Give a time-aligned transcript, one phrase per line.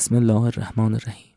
[0.00, 1.32] بسم الله الرحمن الرحیم.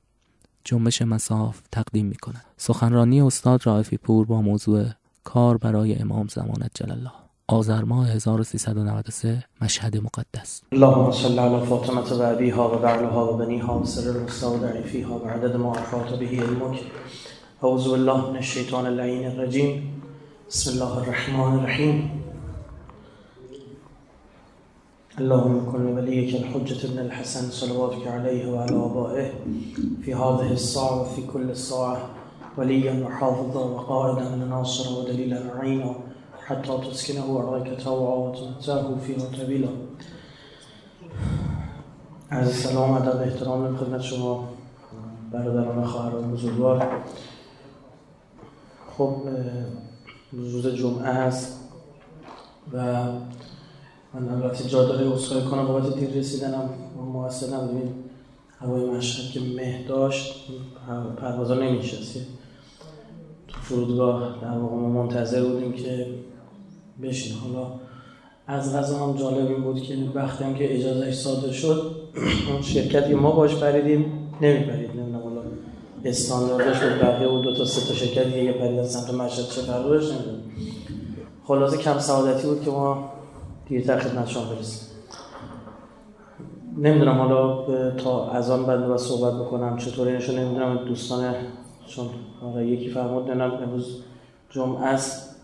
[0.64, 4.86] جنبش مساف تقدیم می کند سخنرانی استاد رائفی پور با موضوع
[5.24, 7.12] کار برای امام زمانت جل الله
[7.48, 10.62] آذر ماه 1393 مشهد مقدس.
[10.72, 15.20] اللهم صل على فاطمه و ابيها و بعلها و بنيها و سر الرسا و ضعیفیها
[15.20, 16.80] و عدد ما احاط به علمك
[17.64, 20.02] اعوذ بالله من الشیطان اللعین الرجیم.
[20.50, 22.23] بسم الله الرحمن الرحیم.
[25.20, 29.32] اللهم كن لوليك الحجة ابن الحسن صلواتك عليه وعلى آبائه
[30.02, 32.10] في هذه الساعة وفي كل الساعة.
[32.58, 35.96] وليا وحافظا وقائدا وناصرا ودليلا وعينا
[36.46, 39.70] حتى تسكنه أرضك توعا وتمتعه فيها طويلا
[42.32, 44.46] از سلام ادب احترام خدمت شما
[45.34, 47.04] برادران خواهران بزرگوار.
[48.98, 49.16] خب
[50.34, 51.60] روز جمعه است
[52.74, 53.06] و
[54.14, 56.70] من البته جا داره اصخایی کنم بابت دیر رسیدنم
[57.14, 57.94] موثرم ببین
[58.60, 60.36] هوای مشهد که مه داشت
[61.18, 62.20] پروازا نمیشست
[63.48, 66.08] تو فرودگاه در واقع ما منتظر بودیم که
[67.04, 67.72] بشین حالا
[68.48, 71.92] از غذا هم جالب این بود که وقتی هم که اجازهش صادر شد
[72.52, 74.06] اون شرکتی ما باش پریدیم
[74.42, 74.90] نمیپرید.
[74.90, 75.42] نمی‌دونم حالا
[76.06, 79.62] استانداردش بود بقیه بود دو تا سه تا شرکت دیگه پرید از سمت مشهد چه
[79.62, 80.42] فرقش نمی‌دونم.
[81.44, 83.13] خلاصه کم سعادتی بود که ما
[83.74, 84.88] دیرتر خدمت شما برسیم
[86.78, 90.86] نمی‌دونم حالا تا از آن بنده و صحبت بکنم چطور اینشو نمی‌دونم.
[90.86, 91.36] دوستان
[91.88, 92.06] چون
[92.44, 94.04] آره یکی فرمود نمی‌دونم امروز
[94.50, 95.36] جمعه است.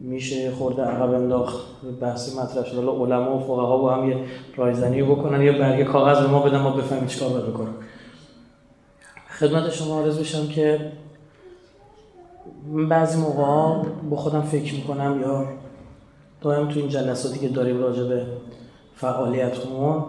[0.00, 1.58] میشه خورده عقب انداخت
[2.00, 2.76] بحثی مطرح شد.
[2.76, 4.24] حالا علما و فقها با هم یه
[4.56, 7.74] رایزنی بکنن یا برگه کاغذ به ما بدن ما بفهمیم چیکار باید بکنیم
[9.38, 10.92] خدمت شما عرض بشم که
[12.88, 15.46] بعضی موقع با خودم فکر می‌کنم یا
[16.40, 18.26] دائم تو این جلساتی که داریم راجع به
[18.94, 20.04] فعالیتمون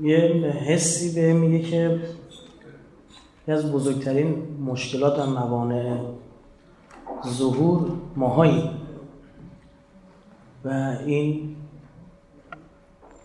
[0.00, 0.18] یه
[0.66, 2.00] حسی به میگه که
[3.48, 5.96] از بزرگترین مشکلات و موانع
[7.28, 8.70] ظهور ماهایی.
[10.64, 11.56] و این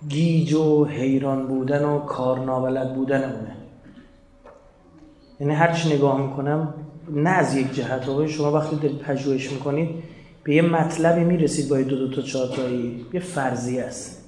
[0.10, 3.56] گیج و حیران بودن و کار نابلد بودن اونه.
[5.40, 6.74] یعنی هرچی نگاه می‌کنم
[7.10, 8.28] نه از یک جهت.
[8.28, 10.04] شما وقتی دارید پژوهش می‌کنید
[10.46, 14.22] به یه مطلبی می‌رسید با دو دو تا چهارتایی یه فرضی است.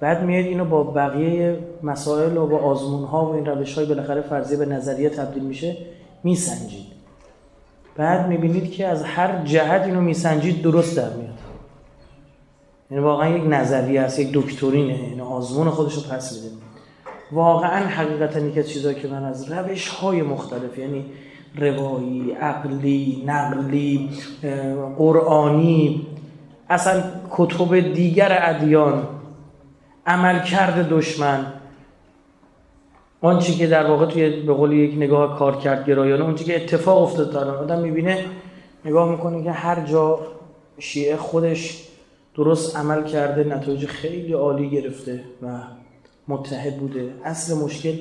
[0.00, 4.20] بعد میاد اینو با بقیه مسائل و با آزمون ها و این روش های بالاخره
[4.20, 5.76] فرضیه به نظریه تبدیل میشه
[6.24, 6.86] میسنجید.
[7.96, 11.38] بعد می‌بینید که از هر جهت اینو میسنجید درست در میاد.
[12.90, 14.94] یعنی واقعا یک نظریه است یک دکترینه.
[14.94, 16.54] این آزمون خودش رو پس میده.
[17.32, 21.04] واقعا حقیقتا یک از چیزایی که من از روش های مختلف یعنی
[21.58, 24.10] روایی عقلی نقلی
[24.98, 26.06] قرآنی
[26.68, 29.08] اصلا کتب دیگر ادیان
[30.06, 31.46] عملکرد دشمن.
[33.20, 37.02] آنچه که در واقع توی به قول یک نگاه کار کرد گرایانه اونچه که اتفاق
[37.02, 38.24] افتاد تا آدم می‌بینه
[38.84, 40.18] نگاه می‌کنه که هر جا
[40.78, 41.88] شیعه خودش
[42.34, 45.58] درست عمل کرده نتایج خیلی عالی گرفته و
[46.28, 47.14] متحد بوده.
[47.24, 47.98] اصل مشکل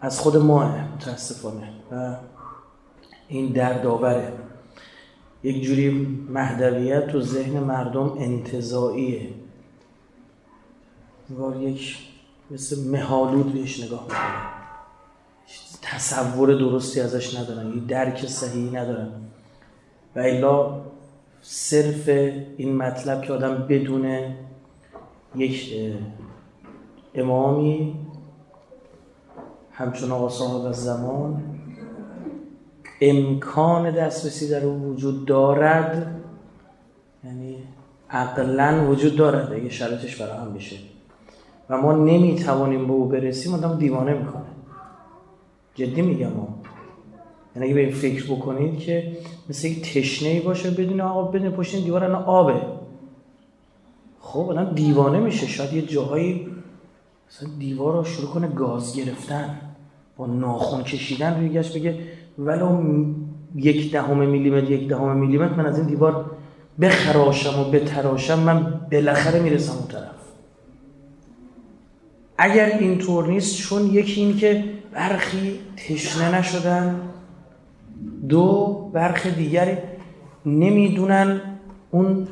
[0.00, 1.79] از خود ماه متاسفانه.
[3.28, 4.32] این دردآوره.
[5.42, 5.90] یک جوری
[6.30, 9.28] مهدویت تو ذهن مردم انتظاییه
[11.30, 11.96] انگار یک
[12.50, 14.50] مثل مهالود بهش نگاه می‌کنه.
[15.82, 19.08] تصور درستی ازش ندارن یه درک صحیحی ندارن.
[20.16, 20.80] و الا
[21.42, 22.08] صرف
[22.56, 24.34] این مطلب که آدم بدون
[25.36, 25.74] یک
[27.14, 27.94] امامی
[29.72, 31.59] همچون آقا صاحب زمان
[33.00, 36.20] امکان دسترسی در او وجود دارد
[37.24, 37.56] یعنی
[38.10, 40.76] عقلا وجود دارد اگه شرطش فراهم بشه.
[41.70, 44.42] و ما نمی‌توانیم به او برسیم آدم دیوانه می‌کنه.
[45.74, 46.48] جدی میگم ما.
[47.56, 49.16] یعنی اگه به این فکر بکنید که
[49.48, 52.60] مثل یک تشنه باشه بدون آب بدون پشت دیوار الان آبه.
[54.20, 55.46] خب آدم دیوانه میشه.
[55.46, 56.46] شاید یه جاهایی
[57.30, 59.60] مثلا دیوار رو شروع کنه گاز گرفتن
[60.16, 61.98] با ناخون کشیدن روی گشت بگه
[62.40, 63.04] ولو
[63.54, 66.30] یک دهم میلیمتر یک دهم میلیمتر من از این دیوار
[66.80, 70.10] بخراشم و بتراشم من بالاخره می‌رسم اون طرف.
[72.38, 77.00] اگر اینطور نیست چون یکی این که برخی تشنه نشدن
[78.28, 79.76] دو برخ دیگری
[80.46, 81.40] نمی‌دونن
[81.90, 82.28] اون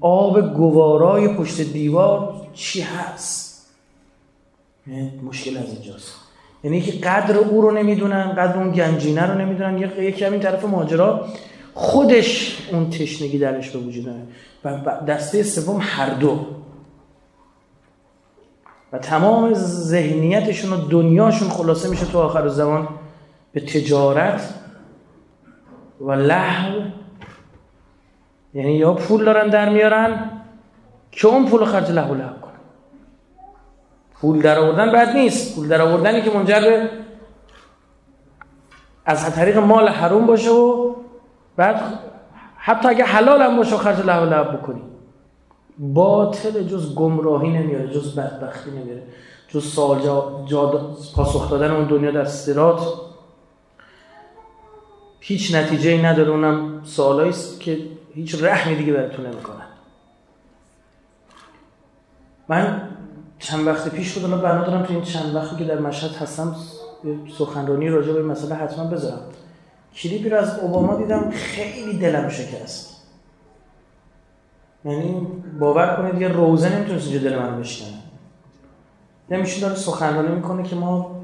[0.00, 3.66] آب گوارای پشت دیوار چی هست.
[5.22, 6.27] مشکل از اینجاست.
[6.64, 9.78] یعنی که قدر او رو نمی‌دونن قدر اون گنجینه رو نمی‌دونن.
[9.78, 11.26] یکی همین طرف ماجرا
[11.74, 14.22] خودش اون تشنگی درش به وجود داره
[14.64, 16.46] و دسته سوم هر دو.
[18.92, 22.88] و تمام ذهنیتشون و دنیاشون خلاصه میشه تو آخر زمان
[23.52, 24.54] به تجارت
[26.00, 26.80] و لحو
[28.54, 30.30] یعنی یا پول دارن در میارن
[31.12, 32.47] که اون پول خرج لحو لحو
[34.20, 35.56] پول در آوردن بد نیست.
[35.56, 36.90] پول در آوردنی که منجر به
[39.04, 40.94] از طریق مال حروم باشه و
[41.56, 41.80] بعد
[42.56, 44.82] حتی اگه حلال هم باشه خرج لحو لحو بکنی.
[45.78, 49.02] باطل جز گمراهی نمیاره جز بدبختی نمیاره.
[49.48, 50.66] جز سال جا, جا
[51.16, 52.80] پاسخ دادن اون دنیا در سرات
[55.20, 57.78] هیچ نتیجه ای نداره اونم سوالایی است که
[58.14, 59.66] هیچ رحمی دیگه براتون نمی‌کنن.
[62.48, 62.88] من
[63.38, 66.56] چند وقت پیش بود الان بنا دارم تو این چند وقتی که در مشهد هستم
[67.38, 69.20] سخنرانی راجع به مسئله حتما بذارم.
[69.94, 72.96] کلیپی رو از اوباما دیدم خیلی دلم شکست.
[74.84, 75.26] یعنی
[75.60, 77.98] باور کنید یه روزه نمی‌تونست اینجا دل من بشکنه.
[79.30, 81.20] نمیشه داره سخنرانی می‌کنه که ما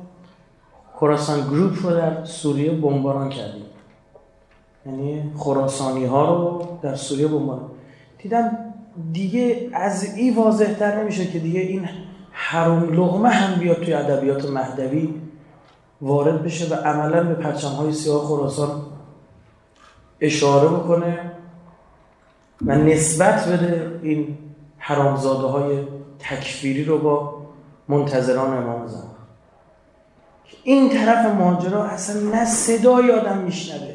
[0.94, 3.64] خراسان گروپ رو در سوریه بمباران کردیم.
[4.86, 7.70] یعنی خراسانی ها رو در سوریه بمباران.
[8.18, 8.73] دیدم
[9.12, 11.88] دیگه از این واضح تر نمیشه که دیگه این
[12.32, 15.14] حروم لغمه هم بیاد توی ادبیات مهدوی
[16.00, 18.82] وارد بشه و عملا به پرچم های سیاه خراسان
[20.20, 21.32] اشاره بکنه
[22.66, 24.38] و نسبت بده این
[24.78, 25.78] حرامزاده های
[26.18, 27.34] تکفیری رو با
[27.88, 29.04] منتظران امام زمان.
[30.62, 33.93] این طرف ماجرا اصلا نه صدای آدم میشنوه.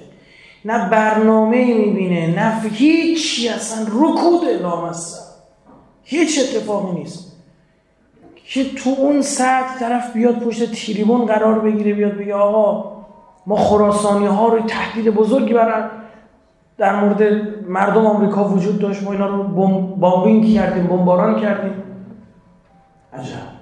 [0.65, 4.91] نه برنامه می‌بینه نه هیچی اصلا رکود اعلام
[6.03, 7.29] هیچ اتفاقی نیست.
[8.45, 12.97] که تو اون سطح طرف بیاد پشت تیریبون قرار بگیره بیاد بگه آقا
[13.45, 15.89] ما خراسانی ها رو تهدید بزرگی برن
[16.77, 17.23] در مورد
[17.67, 19.43] مردم آمریکا وجود داشت ما اینا رو
[19.95, 21.83] بامبینگ کردیم بمباران کردیم.
[23.13, 23.58] عجب.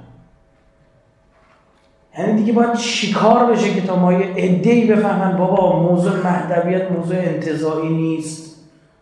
[2.18, 7.18] یعنی دیگه باید چیکار بشه که تا ما یه عده‌ای بفهمن بابا موضوع مهدویت موضوع
[7.18, 8.58] انتظایی نیست.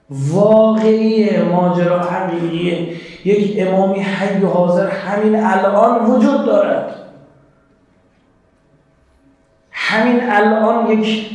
[0.10, 2.88] واقعی ماجرا حقیقیه.
[3.26, 6.96] یک امامی حی و حاضر همین الان وجود دارد
[9.72, 11.30] همین الان یک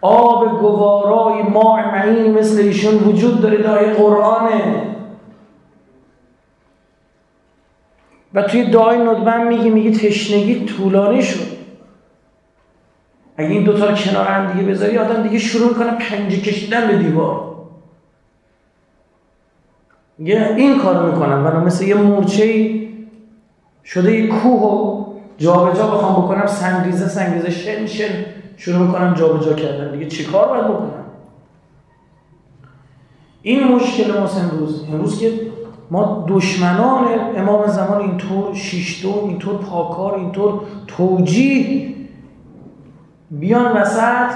[0.00, 4.93] آب گوارای ماع معین مثل ایشون وجود داره دای قرآنه.
[8.34, 11.54] و توی دعای ندبه میگه میگه تشنگی طولانی شد.
[13.36, 16.96] اگه این دوتا رو کنار هم دیگه بذاری آدم دیگه شروع می‌کنه پنجه کشیدن به
[16.96, 17.54] دیوار.
[20.18, 21.46] میگه این کار می‌کنم.
[21.46, 22.74] و مثل یه مورچه
[23.84, 25.04] شده یه کوه و
[25.38, 28.24] به جا بخوام بکنم سنگریزه سنگریزه شن شن
[28.56, 29.92] شروع می‌کنم به جا کردن.
[29.92, 31.04] دیگه چی کار باید بکنم؟
[33.42, 34.84] این مشکل ما امروز.
[34.88, 35.32] امروز که
[35.90, 37.04] ما دشمنان
[37.36, 41.94] امام زمان اینطور شیشتون اینطور پاکار اینطور توجیه
[43.30, 44.30] بیان وسط.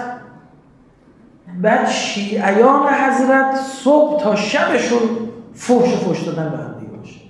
[1.62, 5.00] بعد شیعیان حضرت صبح تا شبشون
[5.52, 7.20] فحش و فحش دادن به هم باشه.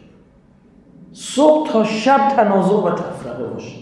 [1.12, 3.76] صبح تا شب تنازع و تفرقه باشه.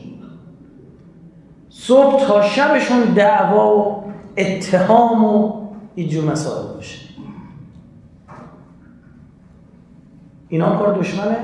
[1.71, 4.05] صبح تا شبشون دعوا و
[4.37, 5.53] اتهام و
[5.95, 7.06] اینجور مسائل باشه.
[10.49, 11.37] اینا کار دشمنه؟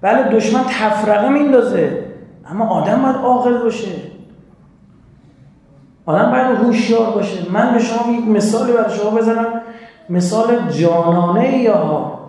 [0.00, 2.04] بله دشمن تفرقه میندازه
[2.46, 3.90] اما آدم باید عاقل باشه.
[6.06, 7.50] آدم باید هوشیار باشه.
[7.52, 9.60] من به شما یک مثالی برای شما بزنم.
[10.10, 12.20] مثال جانانه یا ها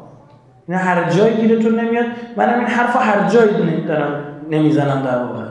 [0.70, 2.06] نه هر جایی گیرتون نمیاد.
[2.38, 5.42] من این حرف هر جایی دارم نمی‌زنم در واقع.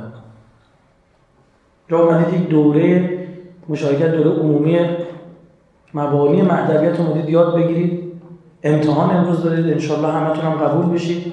[1.89, 3.19] جا یک دوره
[3.69, 4.79] مشارکت دوره عمومی
[5.95, 8.13] مبانی مهدویت اومدید یاد بگیرید.
[8.63, 9.73] امتحان امروز دارید.
[9.73, 11.33] انشالله همه هم قبول بشید.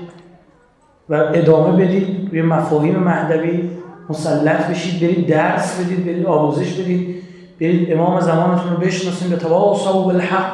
[1.09, 2.29] و ادامه بدید.
[2.31, 3.69] روی مفاهیم مهدوی
[4.09, 5.01] مسلط بشید.
[5.01, 6.05] برید درس بدید.
[6.05, 7.15] برید آموزش بدید.
[7.61, 9.29] برید امام زمانتون رو بشناسید.
[9.29, 10.51] به تواصل بالحق.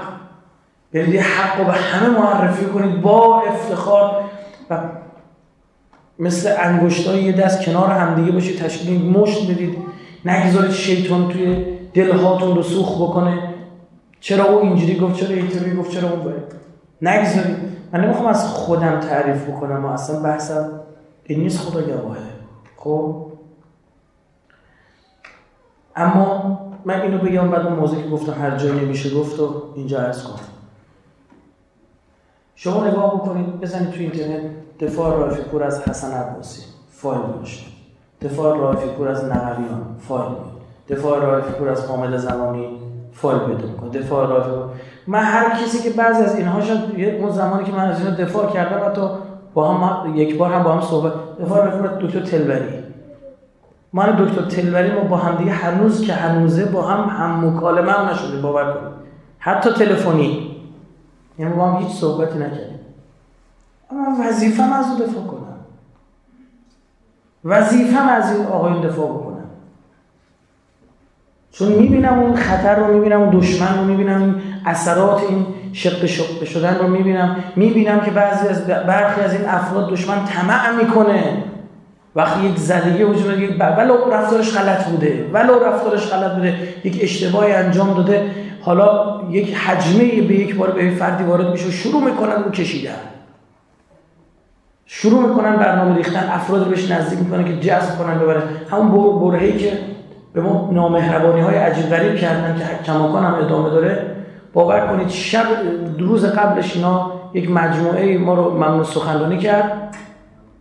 [0.93, 3.01] برید حق رو به همه معرفی کنید.
[3.01, 4.23] با افتخار.
[4.69, 4.79] و
[6.19, 8.59] مثل انگشتای یه دست کنار همدیگه باشید.
[8.59, 9.77] تشکیل مشت بدید.
[10.25, 13.52] نگذارید شیطان توی دلهاتون رو سوخ بکنه.
[14.23, 16.43] چرا او اینجوری گفت چرا اینطوری گفت چرا اون باید؟
[17.01, 17.57] نگذارید.
[17.91, 20.79] من نمی‌خوام از خودم تعریف بکنم و اصلا بحثم
[21.23, 22.19] این نیست خدا گواهه.
[22.77, 23.25] خب؟
[25.95, 29.99] اما من اینو بگم بعد اون موضوع که گفتم هر جایی نمیشه گفت و اینجا
[29.99, 30.47] عرض کنم.
[32.55, 34.41] شما نگاه بکنید بزنید تو اینترنت
[34.79, 37.65] دفاع رافی پور از حسن عباسی فایل باشه
[38.21, 40.35] دفاع رافی پور از نقویان فایل
[40.89, 42.82] دفاع رافی پور از حامد زمانی
[43.13, 44.49] فایل پیدا کن دفاع رافی
[45.07, 46.79] من هر کسی که بعضی از اینها شد
[47.19, 49.09] اون زمانی که من از اینا دفاع کردم حتی
[49.53, 52.83] با هم یک بار هم با هم صحبت دفاع رفت دکتر تلوری.
[53.93, 58.09] من دکتر تلوری ما با هم دیگه هنوز که هنوزه با هم هم مکالمه هم
[58.09, 58.93] نشده باور کنید.
[59.39, 60.55] حتی تلفنی.
[61.39, 62.79] یعنی با هم هیچ صحبتی نکردیم.
[63.91, 65.43] اما وظیفم از دفاع کنم.
[67.45, 69.22] وظیفم از این آقایون دفاع بکنم
[71.53, 76.43] چون می‌بینم اون خطر رو می‌بینم اون دشمن رو می‌بینم این اثرات این شق شق
[76.43, 77.35] شدن رو می‌بینم.
[77.55, 81.23] می‌بینم که بعضی از برخی از این افراد دشمن طمع می‌کنه.
[82.15, 85.29] وقتی یک زدگی وجود یک ولو رفتارش غلط بوده.
[85.33, 86.57] ولو رفتارش غلط بوده.
[86.83, 88.31] یک اشتباهی انجام داده.
[88.61, 91.67] حالا یک حجمه به یک بار به فردی وارد میشه.
[91.67, 92.91] و شروع می‌کنن رو کشیدن.
[94.85, 96.29] شروع می‌کنن برنامه ریختن.
[96.31, 99.92] افراد بهش نزدیک می‌کنن که جذب کنن ببرن همون برهه‌ای که
[100.33, 104.15] به ما نامهربانی های عجیب غریب کردن که کماکان هم ادامه داره.
[104.53, 105.45] باور کنید شب
[105.99, 109.95] روز قبلش اینا یک مجموعه ما رو ممنوع سخنرانی کرد.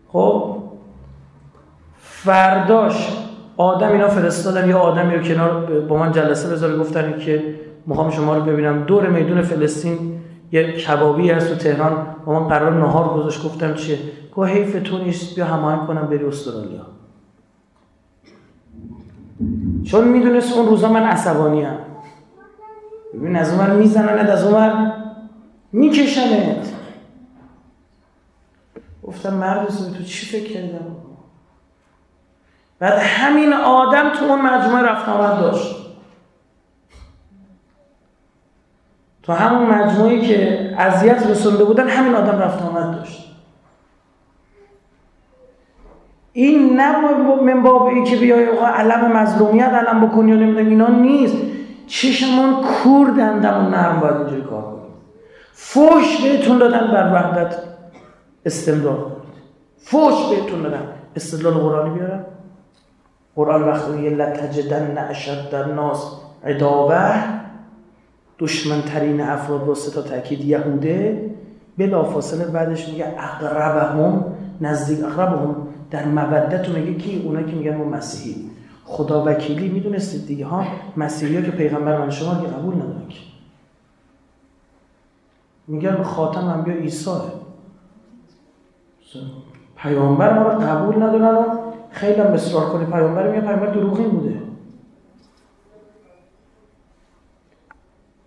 [0.08, 0.56] خب؟
[1.98, 3.18] فرداش
[3.56, 6.76] آدم اینا فرستادن یا آدمی رو کنار با من جلسه بذاره.
[6.76, 7.44] گفتن که
[7.86, 8.82] می‌خوام شما رو ببینم.
[8.82, 9.98] دور میدون فلسطین
[10.52, 12.06] یه کبابی هست تو تهران.
[12.26, 13.44] با من قرار نهار گذاشت.
[13.44, 13.98] گفتم چیه؟
[14.36, 17.01] گفت حیف تو نیست بیا هماهنگ کنم بری استرالیا.
[19.84, 21.78] چون می‌دونست اون روزا من عصبانی هم
[23.14, 24.92] ببین از اونور میزننت از اونور
[25.72, 26.72] میکشنت.
[29.02, 30.96] گفتم مرد تو چی فکر کردم
[32.78, 35.76] بعد همین آدم تو اون مجموعه رفت آمد داشت.
[39.22, 43.21] تو همون مجموعی که اذیت رسونده بودن همین آدم رفت آمد داشت.
[46.32, 51.36] این نه من باب این که بیای علم مظلومیت علم بکنی و نمی‌دونم اینا نیست.
[51.86, 54.92] چشمون کور دندمون نرم باید اینجوری کار کنیم
[55.52, 57.56] فوش بهتون دادن بر وحدت
[58.46, 59.16] استمرار کنید
[59.76, 60.82] فوش بهتون دادن.
[61.16, 62.24] استدلال قرآنی بیارم.
[63.36, 67.14] قرآن وقتی لتجدن اشد الناس عداوه
[68.38, 71.30] دشمنترین افراد با تا تاکید یهوده
[71.78, 74.24] بلا فاصله بعدش میگه اقربهم
[74.60, 75.56] نزدیک اقربهم.
[75.92, 78.50] در مودت میگه کی؟ اونا که میگن ما مسیحی
[78.84, 80.64] خدا وکیلی می‌دونستید دیگه ها؟
[80.96, 83.18] مسیحی ها که پیغمبر من شما که قبول ندارن که.
[85.68, 87.10] میگن خاتم انبیا عیسی.
[89.76, 91.58] پیامبر ما رو قبول ندارن
[91.90, 94.42] خیلی هم اصرار کنی پیامبر میگه پیامبر دروغی بوده.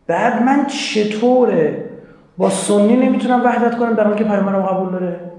[0.08, 1.90] بعد من چطوره؟
[2.38, 5.32] با سنی نمی‌تونم وحدت کنم در حالی که پیامبرم قبول داره.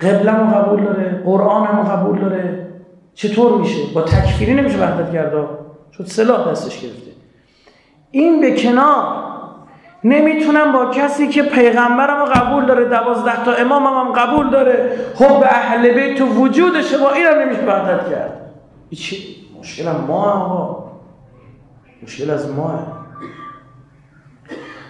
[0.00, 2.66] قبلم قبول داره قرآنم قبول داره.
[3.14, 5.44] چطور میشه؟ با تکفیری نمیشه وحدت کرده
[5.92, 7.10] شد سلاح دستش گرفته.
[8.10, 9.24] این به کنار.
[10.04, 15.40] نمی‌تونم با کسی که پیغمبرم رو قبول داره دوازده تا امامم هم قبول داره خب
[15.40, 18.50] به اهل بیت تو وجودشه با اینم نمیشه وحدت کرد.
[18.96, 20.84] چی؟ مشکل ما آقا.
[22.02, 22.93] مشکل از ما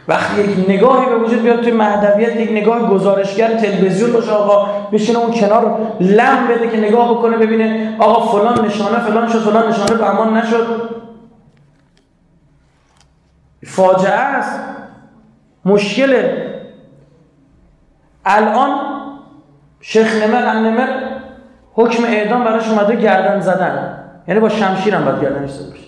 [0.09, 5.19] وقتی یک نگاهی به وجود بیاد توی مهدویت یک نگاه گزارشگر تلویزیون باشه آقا بشینه
[5.19, 9.95] اون کنار لم بده که نگاه بکنه ببینه آقا فلان نشانه فلان شد فلان نشانه
[9.95, 10.91] به امان نشد.
[13.67, 14.61] فاجعه است.
[15.65, 16.55] مشکله
[18.25, 18.81] الان
[19.81, 20.89] شیخ نمر نمر
[21.75, 24.05] حکم اعدام براش اومده گردن زدن.
[24.29, 25.85] یعنی با شمشیر هم باید گردنش زده باشه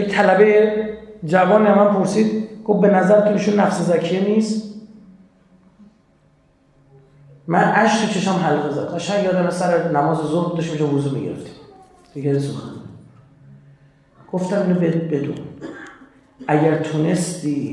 [0.00, 0.88] یک طلبه
[1.24, 4.70] جوان من پرسید گفت به نظر ایشون نفس زکیه نیست؟
[7.46, 8.94] من عشق تو چشم حلقه زد.
[8.94, 11.54] قشنگ یادم سر نماز ظهر داشت میجا وضو می‌گرفتیم.
[12.14, 12.70] دیگه سخن.
[14.32, 14.80] گفتم اینو
[15.10, 15.34] بدون.
[16.48, 17.72] اگر تونستی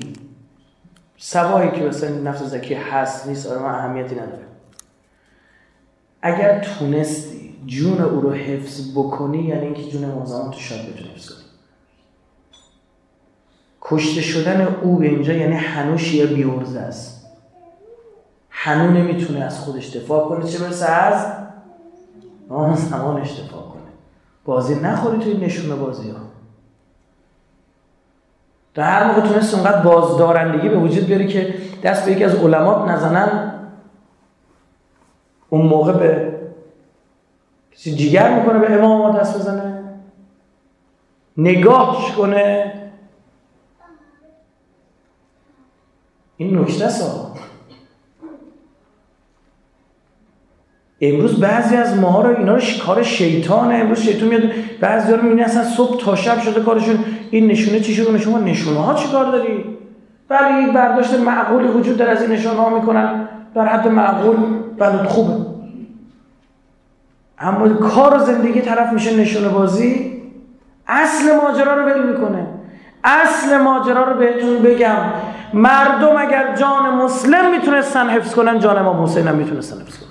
[1.18, 4.46] سوایی که مثلا نفس زکی هست نیست آره من اهمیتی نداره
[6.22, 11.30] اگر تونستی جون او رو حفظ بکنی یعنی اینکه جون مزامان تو شاید بتونی حفظ
[11.30, 11.47] کنی.
[13.90, 17.28] کشته شدن او به اینجا یعنی هنوش یه بیورزه است.
[18.50, 21.26] هنو نمی‌تونه از خودش دفاع کنه چه برسه از؟
[22.50, 23.82] آن زمانش دفاع کنه.
[24.46, 26.18] بازی نخوری توی نشونه بازی ها
[28.74, 31.54] در هر موقع تونست اونقدر بازدارندگی به وجود بیاری که
[31.84, 33.54] دست به یکی از علمات نزنن
[35.50, 36.34] اون موقع به
[37.72, 39.84] کسی جیگر می‌کنه به امام دست بزنه
[41.38, 42.74] نگاهش کنه.
[46.38, 47.28] این نکته است.
[51.02, 53.76] امروز بعضی از ماها رو اینا رو کار شیطانه.
[53.76, 54.44] امروز شیطان میاد
[54.80, 57.00] بعضی رو می‌بینی اصلا صبح تا شب شده کارشون.
[57.32, 59.66] این نشونه چی شده؟ شما نشونه ها چی کار داری؟
[60.30, 63.30] ولی یک برداشت معقولی وجود داره از این نشونه ها می‌کنن.
[63.56, 64.36] در حد معقول
[64.78, 65.34] بلد خوبه.
[67.40, 70.22] اما کار و زندگی طرف میشه نشونه بازی
[70.88, 72.48] اصل ماجرا رو ول می‌کنه.
[73.04, 74.98] اصل ماجرا رو بهتون بگم.
[75.54, 80.08] مردم اگر جان مسلم می‌تونستن حفظ کنن جان امام حسین هم می‌تونستن حفظ کنن.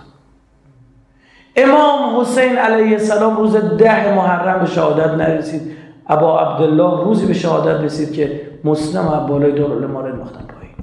[1.57, 5.77] امام حسین علیه السلام روز ده محرم به شهادت نرسید.
[6.09, 10.75] ابا عبدالله روزی به شهادت رسید که مسلم از بالای دارالاماره انداختن پایین.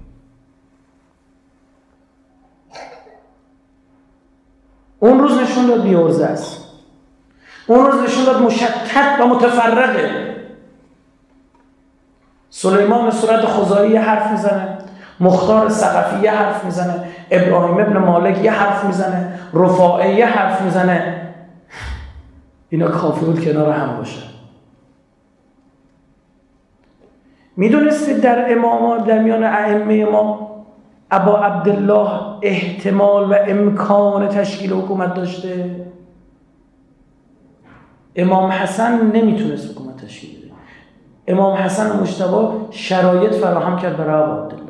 [4.99, 6.63] اون روز نشون داد بیورزه است.
[7.67, 10.32] اون روز نشون داد مشتت و متفرقه.
[12.55, 14.77] سلیمان صورت خزایی حرف می‌زنه.
[15.19, 17.03] مختار سقفی یه حرف می‌زنه.
[17.31, 19.39] ابراهیم ابن مالک یه حرف می‌زنه.
[19.53, 21.29] رفاعه یه حرف می‌زنه.
[22.69, 24.21] اینا کافی بود کنار هم باشه.
[27.57, 30.49] می‌دونستید در امام در میان ائمه ما
[31.11, 32.09] ابا عبدالله
[32.41, 35.85] احتمال و امکان تشکیل حکومت داشته؟
[38.15, 40.42] امام حسن نمی‌تونست حکومت تشکیل
[41.27, 44.63] امام حسن مجتبی شرایط فراهم کرد برای ابا عبدالله.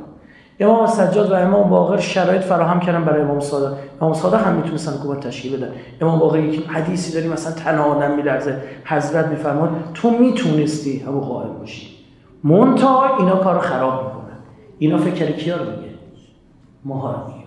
[0.60, 4.92] امام سجاد و امام باقر شرایط فراهم کردن برای امام صادق امام صادق هم می‌تونستن
[4.92, 5.72] حکومت تشکیل بدن.
[6.02, 8.62] امام باقر یک حدیثی داریم مثلا تن آدم میلرزه.
[8.86, 11.88] حضرت میفرماد تو می‌تونستی ابو قائم باشی.
[12.44, 14.38] مونتا اینا کارو خراب می‌کنن.
[14.80, 15.94] اینا فکر کیا رو میگه؟
[16.86, 17.44] ماها رو میگه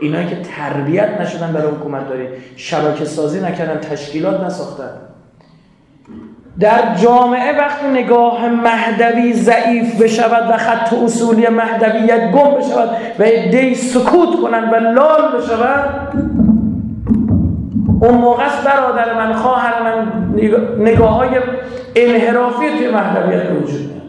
[0.00, 4.90] اینا که تربیت نشدن برای حکومت داری شبکه سازی نکردن تشکیلات نساختن.
[6.60, 13.74] در جامعه وقتی نگاه مهدوی ضعیف بشود و خط اصولی مهدویت گم بشود و دی
[13.74, 16.08] سکوت کنند و لال بشود
[18.00, 20.12] اون موقع برادر من خواهر من
[20.78, 21.28] نگاه های
[21.96, 24.00] انحرافی توی مهدویت وجود میاد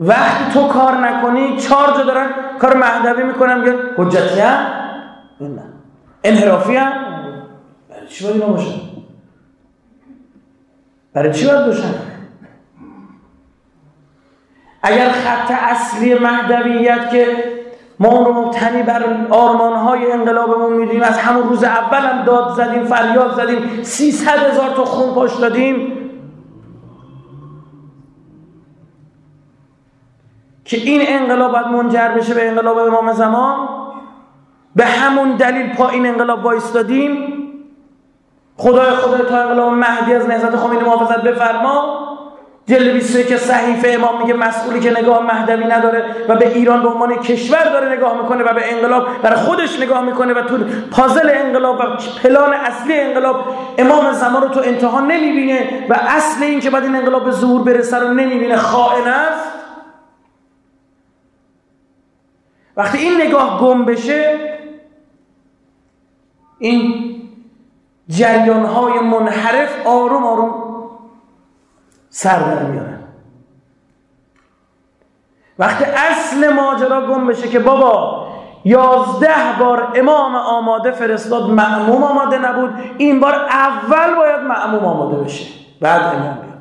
[0.00, 2.26] وقتی تو کار نکنی چهار جا دارن
[2.58, 4.58] کار مهدوی می‌کنن میگن حجتی هم؟
[5.40, 5.75] نه
[6.28, 6.92] انحرافی هم؟
[7.90, 8.80] برای چی باید باشن؟
[11.12, 11.94] برای چی باید باشن؟
[14.82, 17.26] اگر خط اصلی مهدویت که
[17.98, 22.84] ما اون رو مبتنی بر آرمانهای انقلابمون می‌دونیم از همون روز اول هم داد زدیم
[22.84, 25.92] فریاد زدیم سیصد هزار تا خون پاش دادیم
[30.64, 33.75] که این انقلاب باید منجر بشه به انقلاب امام زمان
[34.76, 37.32] به همون دلیل پا این انقلاب وایستادیم.
[38.56, 42.06] خدای خدای تا انقلاب مهدی از نهضت خمینی محافظت بفرما.
[42.66, 47.14] جلد 21 صحیفه امام میگه مسئولی که نگاه مهدوی نداره و به ایران به عنوان
[47.14, 50.58] کشور داره نگاه می‌کنه و به انقلاب برای خودش نگاه می‌کنه و تو
[50.90, 51.82] پازل انقلاب و
[52.22, 53.44] پلان اصلی انقلاب
[53.78, 57.62] امام زمان رو تو انتها نمی‌بینه و اصل این که بعد این انقلاب به ظهور
[57.62, 59.52] برسه رو نمی‌بینه خائن است.
[62.76, 64.55] وقتی این نگاه گم بشه
[66.58, 67.16] این
[68.08, 70.54] جریان های منحرف آروم آروم
[72.10, 72.98] سر در میارن.
[75.58, 78.26] وقتی اصل ماجرا گم بشه که بابا
[78.64, 85.46] یازده بار امام آماده فرستاد معموم آماده نبود این بار اول باید معموم آماده بشه.
[85.80, 86.56] بعد امام بیاد.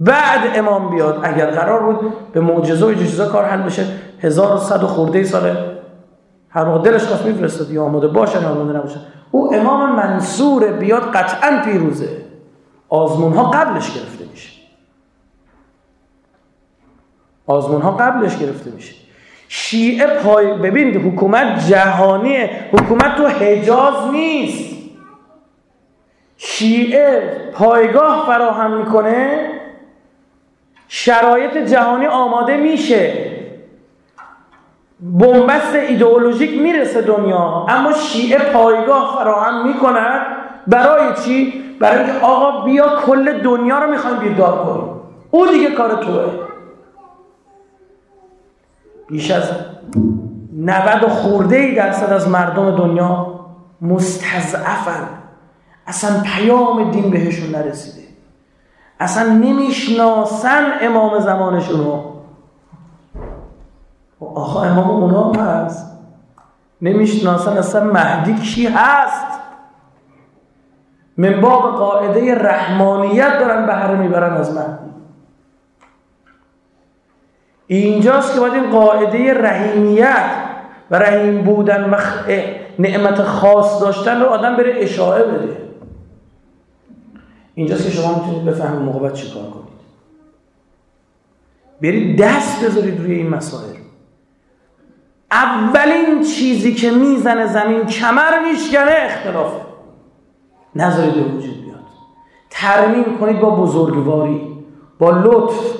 [0.00, 1.20] بعد امام بیاد.
[1.22, 3.86] اگر قرار بود به معجزه و جزا کار حل بشه
[4.22, 5.73] 1100 خورده ساله
[6.54, 11.02] هر موقع دلش خواست میفرستاد یا آماده باشن یا آماده نباشن او امام منصور بیاد
[11.02, 12.08] قطعا پیروزه.
[12.88, 14.50] آزمون ها قبلش گرفته میشه.
[17.46, 18.94] آزمون ها قبلش گرفته میشه.
[19.48, 22.50] شیعه پای ببینید حکومت جهانیه.
[22.72, 24.74] حکومت تو حجاز نیست.
[26.36, 29.50] شیعه پایگاه فراهم می‌کنه
[30.88, 33.33] شرایط جهانی آماده میشه.
[35.04, 40.20] بنبست ایدئولوژیک می‌رسه دنیا اما شیعه پایگاه فراهم می‌کند.
[40.66, 44.90] برای چی؟ برای اینکه آقا بیا کل دنیا رو می‌خوایم بیدار کنیم.
[45.30, 46.24] او دیگه کار توه.
[49.08, 49.50] بیش از
[50.56, 53.40] 90 خورده ای درصد از مردم دنیا
[53.82, 55.08] مستضعفن.
[55.86, 58.08] اصلا پیام دین بهشون نرسیده.
[59.00, 62.13] اصلا نمی‌شناسن امام زمانشون رو.
[64.20, 65.98] آقا امام اونا هست.
[66.82, 69.40] نمی‌شناسن اصلا مهدی کی هست.
[71.16, 74.90] من باب قاعده رحمانیت دارن بهره می‌برن از مهدی.
[77.66, 80.30] اینجاست که باید این قاعده رحیمیت
[80.90, 81.96] و رحیم بودن و
[82.78, 85.56] نعمت خاص داشتن رو آدم بره اشاعه بده.
[87.54, 89.74] اینجاست که شما می‌تونید بفهمید موقع باید چی کار کنید.
[91.82, 93.83] برید دست بذارید روی این مسائل.
[95.34, 99.60] اولین چیزی که می‌زنه زمین کمر میشکنه اختلافه
[100.76, 101.80] نذارید وجود بیاد.
[102.50, 104.40] ترمیم کنید با بزرگواری
[104.98, 105.78] با لطف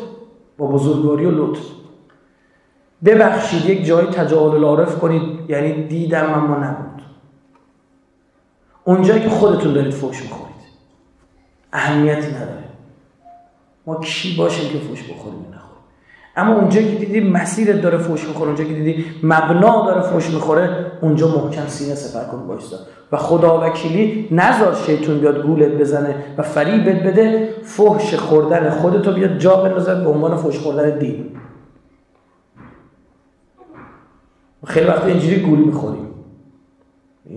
[0.59, 1.61] با بزرگواری و لطف.
[3.05, 7.03] ببخشید یک جای تجاهل العارف کنید یعنی دیدم اما نبود.
[8.85, 10.55] اونجایی که خودتون دارید فوش می‌خورید.
[11.73, 12.64] اهمیتی نداره.
[13.87, 15.54] ما کی باشیم که فوش بخوریم؟
[16.37, 20.92] اما اونجایی که دیدی مسیرت داره فوش می‌خوره اونجایی که دیدی مبنا داره فوش می‌خوره
[21.01, 22.77] اونجا محکم سینه سفر کن بایستا
[23.12, 29.38] و خدا وکیلی نذار شیطون بیاد گولت بزنه و فریبت بده فحش خوردن خودتو بیاد
[29.38, 31.31] جا بندازه به عنوان فحش خوردن دین.
[34.66, 36.11] خیلی وقت اینجوری گول می‌خوریم.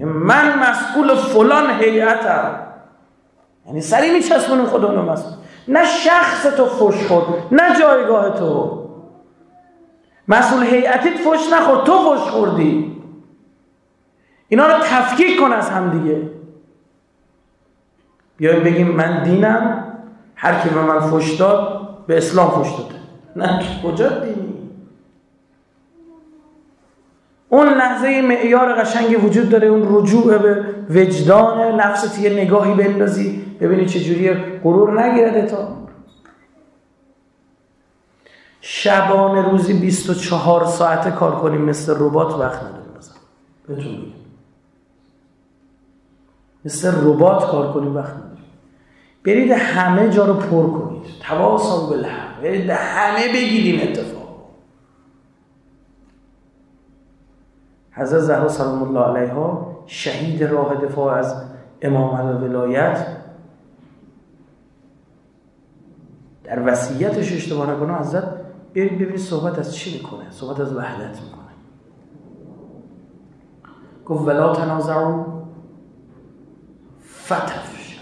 [0.03, 2.51] من مسئول فلان هیئتم.
[3.67, 5.33] یعنی سری میچسبونیم رو مسئول
[5.67, 8.86] نه شخص تو فش خورد نه جایگاه تو.
[10.27, 11.83] مسئول هیئتیت فش نخورد.
[11.83, 13.01] تو فش خوردی.
[14.47, 16.21] اینا رو تفکیک کن از هم دیگه.
[18.37, 19.83] بیایم بگیم من دینم.
[20.35, 22.95] هر کی به من فش داد به اسلام فش داده.
[23.35, 24.53] نه کجا دینی؟
[27.49, 33.85] اون لحظه معیار قشنگی وجود داره اون رجوع به وجدان نفست یه نگاهی بندازی ببینی
[33.85, 35.86] چجوری غرور نگیرده تا.
[38.61, 43.15] شبانه روزی 24 ساعته کار کنیم مثل ربات وقت نداریم بزن
[43.67, 44.13] بهتون
[46.65, 48.37] مثل ربات کار کنیم وقت نداریم.
[49.23, 51.03] برید همه جا رو پر کنید.
[51.21, 52.41] تواصل بالحق.
[52.41, 54.27] برید همه بگیریم اتفاق.
[57.91, 61.41] حضرت زهرا سلام الله علیها شهید راه دفاع از
[61.81, 63.07] امامت و ولایت.
[66.43, 68.46] در وصیتش اشتباه نکنه حضرت
[68.77, 71.47] برید ببینید صحبت از چی می‌کنه صحبت از وحدت می‌کنه.
[74.05, 75.25] گفت ولا تنازعوا
[77.25, 78.01] فتفشل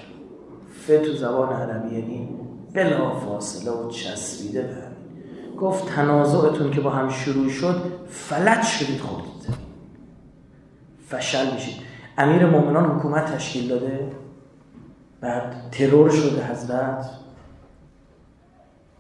[0.69, 2.29] ف تو زبان عربی یعنی
[2.73, 4.83] بلا فاصله و چسبیده به
[5.57, 9.55] گفت تنازعتون که با هم شروع شد فلج شدید خودید
[11.07, 11.75] فشل میشید.
[12.17, 14.11] امیر مومنان حکومت تشکیل داده
[15.21, 17.24] بعد ترور شده حضرت.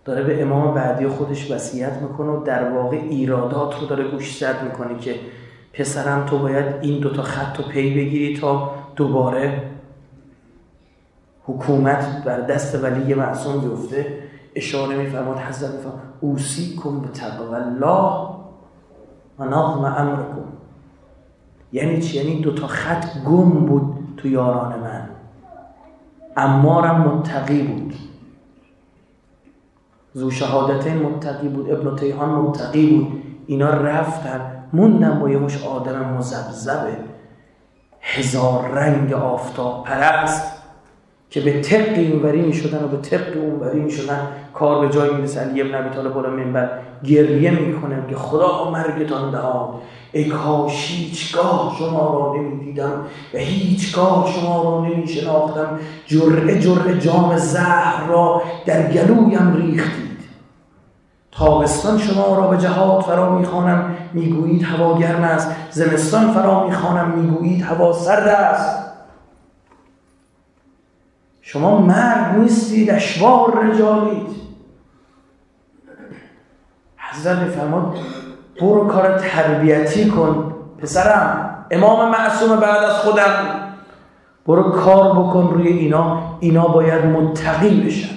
[0.05, 4.99] داره به امام بعدی خودش وصیت می‌کنه و در واقع ایرادات رو داره گوشزد می‌کنه
[4.99, 5.15] که
[5.73, 9.63] پسرم تو باید این دوتا خط رو پی بگیری تا دوباره
[11.43, 14.19] حکومت بر دست ولی معصوم بیفته.
[14.55, 18.27] اشاره میفرماد حضرت میفرماد اوسی کن به تقوی الله
[19.39, 20.43] و نظم امرکم.
[21.73, 25.09] یعنی چی؟ یعنی دوتا خط گم بود تو یاران من.
[26.37, 27.93] امارم متقی بود.
[30.17, 33.23] زو شهادتین متقی بود ابن تیهان متقی بود.
[33.47, 34.41] اینا رفتن
[34.73, 36.97] موندن با یه مش آدم مزبزبه
[38.01, 40.51] هزار رنگ آفتاب پرست
[41.29, 45.13] که به طق اینوری می شدن و به طق اونوری می شدن کار به جایی
[45.13, 45.39] می‌رسه.
[45.39, 46.69] علی ابن ابی طالب بالا منبر
[47.03, 49.69] گریه می‌کنه که خدا مرگتان دهان.
[50.11, 53.01] ای کاش هیچگاه شما را نمی‌دیدم
[53.33, 60.04] و هیچگاه شما را نمی شناختم جرعه جرعه جام زهر را در گلویم ریختید
[61.37, 63.95] تابستان شما را به جهاد فرا می‌خوانم.
[64.13, 65.51] می‌گویید هوا گرم است.
[65.71, 67.09] زمستان فرا می‌خوانم.
[67.09, 68.85] می‌گویید هوا سرد است.
[71.41, 72.91] شما مرد نیستید.
[72.91, 74.27] اشوار رجالید.
[76.97, 77.95] حضرت میفرماد
[78.61, 81.65] برو کار تربیتی کن پسرم.
[81.71, 83.33] امام معصوم بعد از خودم.
[84.47, 86.21] برو کار بکن روی اینا.
[86.39, 88.15] اینا باید متقی بشن.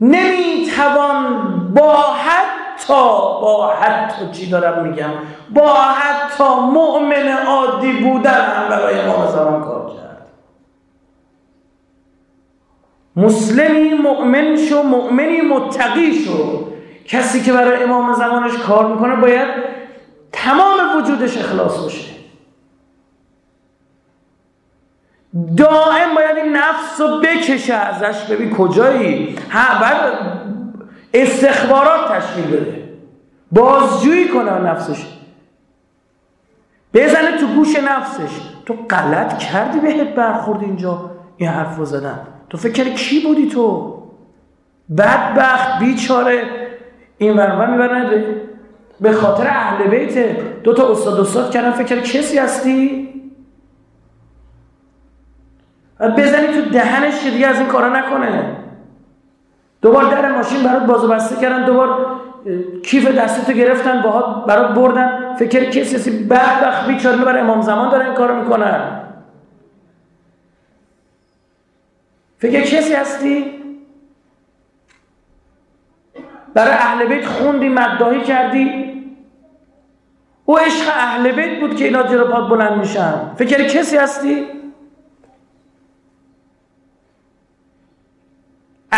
[0.00, 2.94] نمی‌توان با حتی
[3.42, 5.10] با حتی چی دارم میگم؟
[5.50, 10.26] با حتی مؤمن عادی بودن هم برای امام زمان کار کرد.
[13.16, 16.64] مسلمی مؤمن شو مؤمنی متقی شو.
[17.06, 19.48] کسی که برای امام زمانش کار می‌کنه باید
[20.32, 22.14] تمام وجودش اخلاص باشه.
[25.56, 28.24] دائم باید این نفس رو بکشه ازش.
[28.24, 30.12] ببین کجایی؟ ها بعد
[31.14, 32.88] استخبارات تشکیل بده.
[33.52, 35.06] بازجویی کنه نفسش.
[36.94, 38.40] بزنه تو گوش نفسش.
[38.66, 41.10] تو غلط کردی بهت برخورد اینجا.
[41.36, 42.18] این حرف رو زدن.
[42.50, 43.94] تو فکر کی بودی تو؟
[44.98, 46.42] بدبخت بیچاره.
[47.18, 48.24] این ورور می‌برن
[49.00, 50.18] به خاطر اهل بیت.
[50.62, 51.70] دو تا استاد استاد کردن.
[51.70, 53.08] فکر کسی هستی؟
[56.00, 58.56] بزنی تو دهنش که دیگه از این کارا نکنه.
[59.84, 62.20] دوبار در ماشین برات بازو بسته کردن دوبار
[62.82, 65.36] کیف دستتو گرفتن باهات برات بردن.
[65.38, 69.00] فکر کسی هستی بدبخت بیچاره برای امام زمان داره این کارو می‌کنن.
[72.38, 73.62] فکر کسی هستی؟
[76.54, 78.94] برای اهل بیت خوندی مدداهی کردی؟
[80.44, 83.14] او عشق اهل بیت بود که اینا جلو پاد بلند میشن.
[83.36, 84.46] فکر کسی هستی؟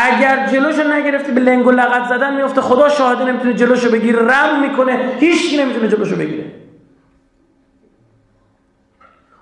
[0.05, 4.23] اگر جلوشو نگرفتی به لنگ و لغت زدن میفته خدا شاهده نمی‌تونه جلوشو بگیره.
[4.23, 5.13] رم می‌کنه.
[5.21, 6.53] هیچ نمی‌تونه جلوشو بگیره.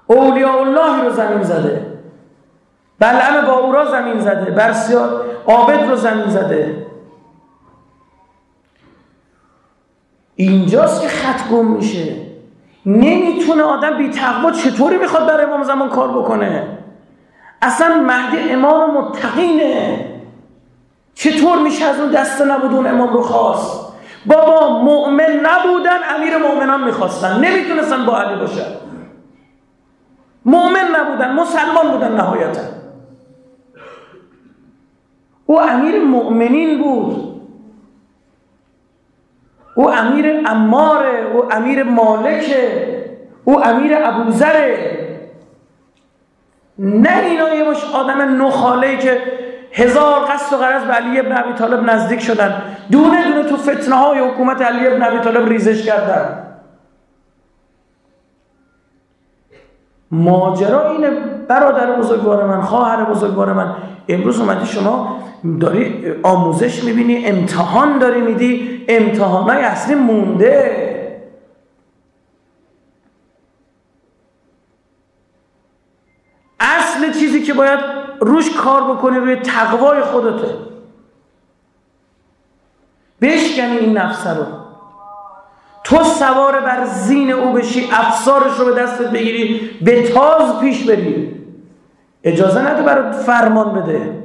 [0.06, 1.86] اولیاء الله رو زمین زده.
[2.98, 4.50] بلعم با او را زمین زده.
[4.50, 6.86] برسیار عابد رو زمین زده.
[10.36, 12.16] اینجاست که خط گم میشه.
[12.86, 16.78] نمی‌تونه آدم بی تقوا چطوری می‌خواد برای امام زمان کار بکنه؟
[17.62, 20.13] اصلا مهدی امام متقینه.
[21.14, 23.92] چطور میشه از اون دست نبود اون امام رو خواست؟
[24.27, 27.40] بابا مؤمن نبودن امیر مؤمنان می‌خواستن.
[27.40, 28.66] نمی‌تونستن با علی باشن.
[30.44, 32.61] مؤمن نبودن مسلمان بودن نهایتا.
[35.46, 37.40] او امیر مؤمنین بود.
[39.74, 42.94] او امیر اماره او امیر مالکه
[43.44, 44.98] او امیر ابوذره.
[46.79, 49.22] نه اینا یه مش آدم نخاله که
[49.74, 52.62] هزار قصد و غرض به علی ابن ابی طالب نزدیک شدن.
[52.90, 56.44] دونه دونه تو فتنه های حکومت علی ابن ابی طالب ریزش کردن.
[60.10, 61.10] ماجرا اینه
[61.48, 63.74] برادر بزرگوار من خواهر بزرگوار من.
[64.08, 65.20] امروز اومدی شما
[65.60, 70.84] داری آموزش می‌بینی امتحان داری میدی امتحانای اصلی مونده.
[76.60, 80.54] اصل چیزی که باید روش کار بکنی روی تقوای خودته.
[83.22, 84.44] بشکنی این نفس رو.
[85.84, 91.40] تو سوار بر زین او بشی افسارش رو به دستت بگیری به تاز پیش بری.
[92.24, 94.24] اجازه نده برای فرمان بده.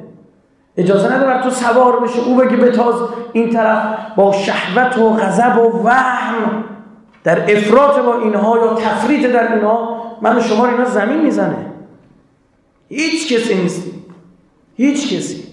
[0.78, 2.96] اجازه نده بر تو سوار بشه او بگی به تاز
[3.34, 3.84] این طرف
[4.16, 6.64] با شهوت و غضب و وهم
[7.24, 11.66] در افراط با اینها یا تفریط در اینها من و شما اینا زمین می‌زنه.
[12.90, 13.92] هیچ کسی نیستی
[14.76, 15.44] هیچ کسی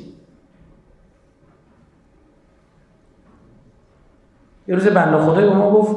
[4.68, 5.96] یه روز بنده خدای به ما گفت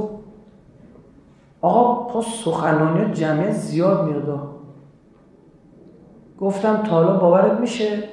[1.61, 4.49] آقا تو سخنانی جمعیت زیاد میاد
[6.39, 8.03] گفتم تا حالا باورت میشه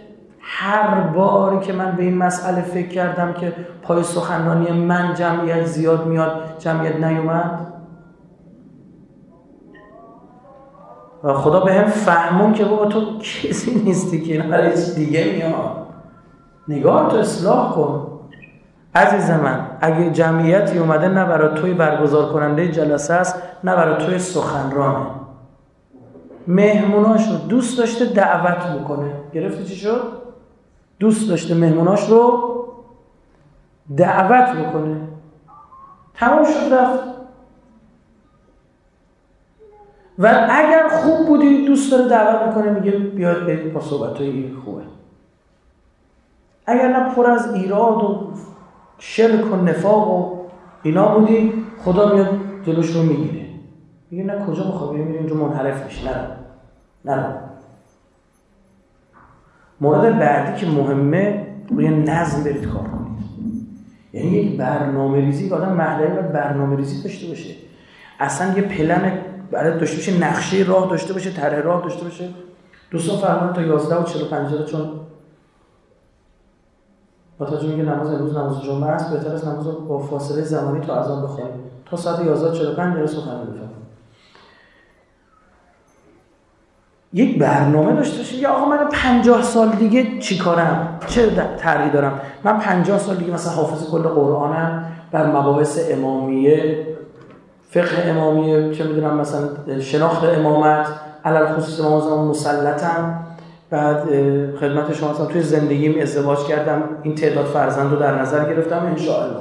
[0.41, 6.07] هر باری که من به این مسئله فکر کردم که پای سخنرانی من جمعیت زیاد
[6.07, 7.66] میاد جمعیت نیومد
[11.27, 15.87] و خدا به هم فهمون که بابا تو کسی نیستی که این دیگه میاد.
[16.69, 18.07] نگاه تو اصلاح کن.
[18.95, 24.19] عزیز من اگه جمعیتی اومده نه برای توی برگزار کننده جلسه است نه برای توی
[24.19, 25.07] سخنرانه.
[26.47, 29.11] مهموناش رو دوست داشته دعوت بکنه.
[29.35, 30.01] گرفتی چی شد؟
[30.99, 32.55] دوست داشته مهموناش رو
[33.97, 34.97] دعوت بکنه.
[36.15, 37.16] تمام شد رفت.
[40.19, 44.17] و اگر خوب بودی دوست داره دعوت می‌کنه میگه بیاد برید با صحبت
[44.65, 44.83] خوبه.
[46.67, 48.33] اگر نه پر از ایراد و
[48.99, 50.37] شرک و نفاق و
[50.83, 53.47] اینا بودی خدا میاد جلوش رو می‌گیره.
[54.11, 56.11] میگه نه کجا بخواه میگه اینجا منحرف میشه.
[57.05, 57.35] نه نه.
[59.81, 63.17] مورد بعدی که مهمه روی نظم برید کار کنید.
[64.13, 67.55] یعنی یک برنامه ریزی آدم محلی باید برنامه ریزی داشته باشه.
[68.21, 69.13] اصلا یه پلن
[69.51, 72.29] برای داشته باشه نقشه راه داشته باشه طرح راه داشته باشه.
[72.91, 74.91] دوستان فرمان تا 11 و 45 دقیقه چون
[77.39, 81.01] با توجه میگه نماز امروز نماز جمعه است بهتر است نماز با فاصله زمانی تا
[81.01, 81.51] اذان بخونیم
[81.87, 83.77] تا ساعت 11 45 دقیقه سخن بفرمایید
[87.13, 92.59] یک برنامه داشته باشیم یا آقا من 50 سال دیگه چیکارم چه طرحی دارم؟ من
[92.59, 96.87] 50 سال دیگه مثلا حافظ کل قرآنم بر مباحث امامیه
[97.71, 99.49] فقه امامیه چه می‌دونم مثلا
[99.81, 100.87] شناخت امامت
[101.25, 103.27] علل خصوص امام زمان مسلطم
[103.71, 104.03] بعد
[104.61, 106.83] خدمت شما مثلا توی زندگیم ازدواج کردم.
[107.03, 109.41] این تعداد فرزند رو در نظر گرفتم انشاءالله.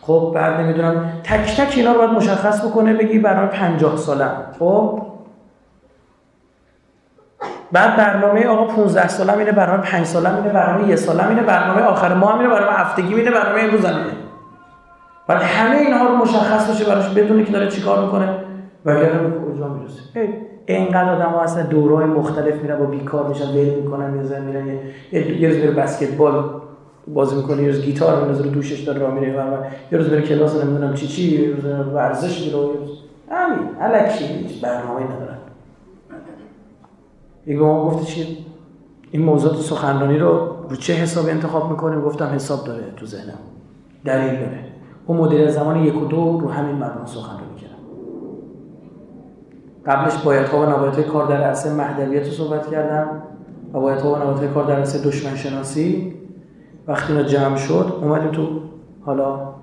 [0.00, 5.02] خب بعد نمی‌دونم تک تک اینا رو باید مشخص بکنه بگی برنامه 50 سالم خب؟
[7.72, 11.82] بعد برنامه آقا 15 سالم اینه برنامه 5 سالم اینه برنامه 1 سالم اینه برنامه
[11.82, 14.21] آخر ماه اینه برنامه هفتگی اینه برنامه امروز اینه
[15.28, 18.36] ولی همه اینها رو مشخص باشه براش بدونه که داره چیکار می‌کنه.
[18.84, 20.00] وگرنه به کجا می‌رسه.
[20.66, 24.78] اینقدر آدم ها اصلا دورهای مختلف میرن با بیکار میشن ول می‌کنن یه زن میرن
[25.12, 26.44] یه روز بره بسکتبال
[27.08, 29.28] بازی می‌کنه یه روز گیتار میندازه رو دوشش داره راه میره
[29.92, 32.58] یه روز بره کلاس نمی‌دونم چی چی یه روز ورزش میره
[33.30, 35.38] همین الکی هیچ برنامه ندارن.
[37.46, 38.46] یه ما گفته چی
[39.10, 43.38] این موضوعات سخنرانی رو رو چه حساب انتخاب می‌کنیم گفتم حساب داره تو ذهنم.
[44.04, 44.71] دلیل داره.
[45.06, 47.72] اون مدل زمان یک و دو رو همین مبنا سخنرانی کردم
[49.86, 53.22] قبلش باید ها و نبایت کار در عرصه مهدویت رو صحبت کردم
[53.72, 56.14] و باید ها و نبایت کار در عرصه دشمن شناسی.
[56.88, 58.48] وقتی اینا جمع شد اومدیم تو
[59.00, 59.54] حالا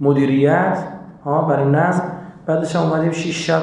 [0.00, 0.78] مدیریت
[1.24, 2.12] ها برای نظم.
[2.46, 3.62] بعدش هم اومدیم 6 شب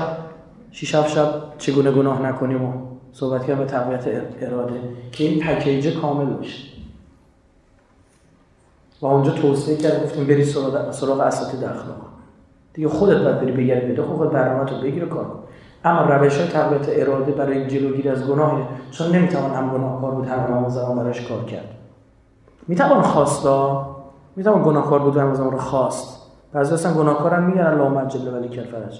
[0.71, 2.73] 6 شب شب چگونه گناه نکنیم و
[3.11, 4.07] صحبت کردیم به تقویت
[4.41, 4.79] اراده.
[5.11, 6.72] که این پکیج کامل باشه.
[9.03, 11.97] و اونجا توصیه کرد گفتیم بری سراغ سراغ اساتید اخلاق.
[12.73, 15.25] دیگه خودت باید بری بگردی بده خود برنامه تو بگیر کار
[15.85, 20.39] اما روش های تقویت اراده برای جلوگیری از گناه چون نمی‌توان هم گناهکار بود هم
[20.39, 21.69] امام زمان براش کار کرد.
[22.67, 23.87] می‌توان خواستا
[24.35, 26.21] می‌توان گناهکار بود و امام زمان رو خواست.
[26.53, 28.99] بعضی اصلا گناهکارم میگن اللهم عجل ولی کل فرج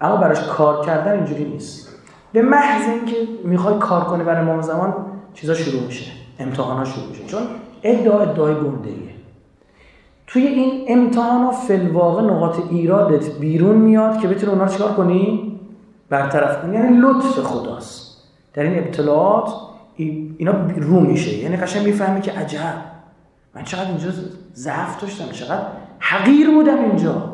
[0.00, 1.88] اما براش کار کردن اینجوری نیست.
[2.32, 4.94] به محض اینکه می‌خوای کار کنی برای امام زمان
[5.34, 6.12] چیزا شروع میشه.
[6.38, 7.24] امتحانا شروع میشه.
[7.24, 7.40] چون
[7.82, 9.12] ادعا ادعای گنده
[10.26, 15.60] توی این امتحانا فلواقع نقاط ایرادت بیرون میاد که بتونی اونا رو چکار کنی؟
[16.08, 16.74] برطرف کنی.
[16.74, 18.22] یعنی لطف خداست.
[18.54, 19.52] در این ابتلاعات
[19.96, 21.38] اینا رو میشه.
[21.38, 22.74] یعنی قشنگ می‌فهمی که عجب.
[23.54, 24.08] من چقدر اینجا
[24.54, 25.32] ضعف داشتم.
[25.32, 25.62] چقدر
[25.98, 27.32] حقیر بودم اینجا.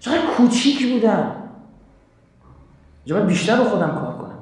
[0.00, 1.32] چقدر کوچیک بودم.
[3.04, 4.38] اینجا بیشتر رو خودم کار کنم.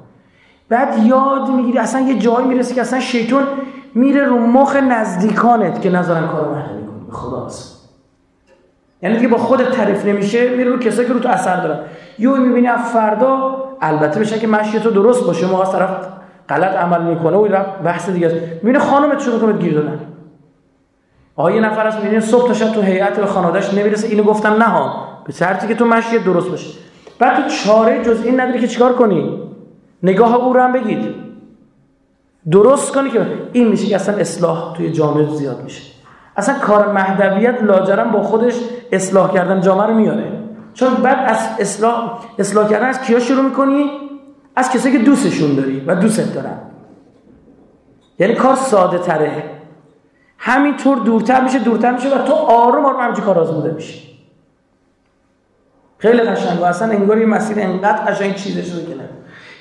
[0.69, 1.77] بعد یاد می‌گیری.
[1.77, 3.43] اصلا یه جایی می‌رسی که اصلا شیطان
[3.95, 7.47] میره رو مخ نزدیکانت که نظرن کار مهدوی کنی خدا
[9.01, 11.79] یعنی دیگه با خودت تعریف نمیشه میره رو کسایی که رو تو اثر دارن.
[12.19, 15.89] یو می‌بینی از فردا البته بشه که مشی تو درست باشه ما طرف
[16.49, 18.35] غلط عمل می‌کنه و بحث دیگه است.
[18.35, 19.99] می‌بینی خانمت شروع کنه گیر دادن.
[21.35, 24.07] آقا یه نفر از می‌بینی صبح تا شب تو هیئت خانواده‌اش نمی‌رسه.
[24.07, 25.07] اینو گفتم نه ها.
[25.25, 26.79] به شرطی که تو مشی درست باشه.
[27.19, 29.41] بعد تو چاره جز این نداری که چیکار کنی؟
[30.03, 31.22] نگاه او رو هم بگید.
[32.51, 35.81] درست کنی که این میشه که اصلا اصلاح توی جامعه زیاد میشه.
[36.37, 38.55] اصلا کار مهدویت لاجرم با خودش
[38.91, 40.31] اصلاح کردن جامعه رو میاره.
[40.73, 43.91] چون بعد از اصلاح اصلاح کردن از کیا شروع می‌کنی؟
[44.55, 46.57] از کسایی که دوستشون داری و دوستت دارن.
[48.19, 49.43] یعنی کار ساده تره.
[50.37, 54.19] همینطور دورتر میشه دورتر میشه و تو آروم آروم همچی کار آزموده میشی.
[55.97, 58.95] خیلی قشنگ و اصلا انگار این مسیر انقدر قشنگ چیزه شده که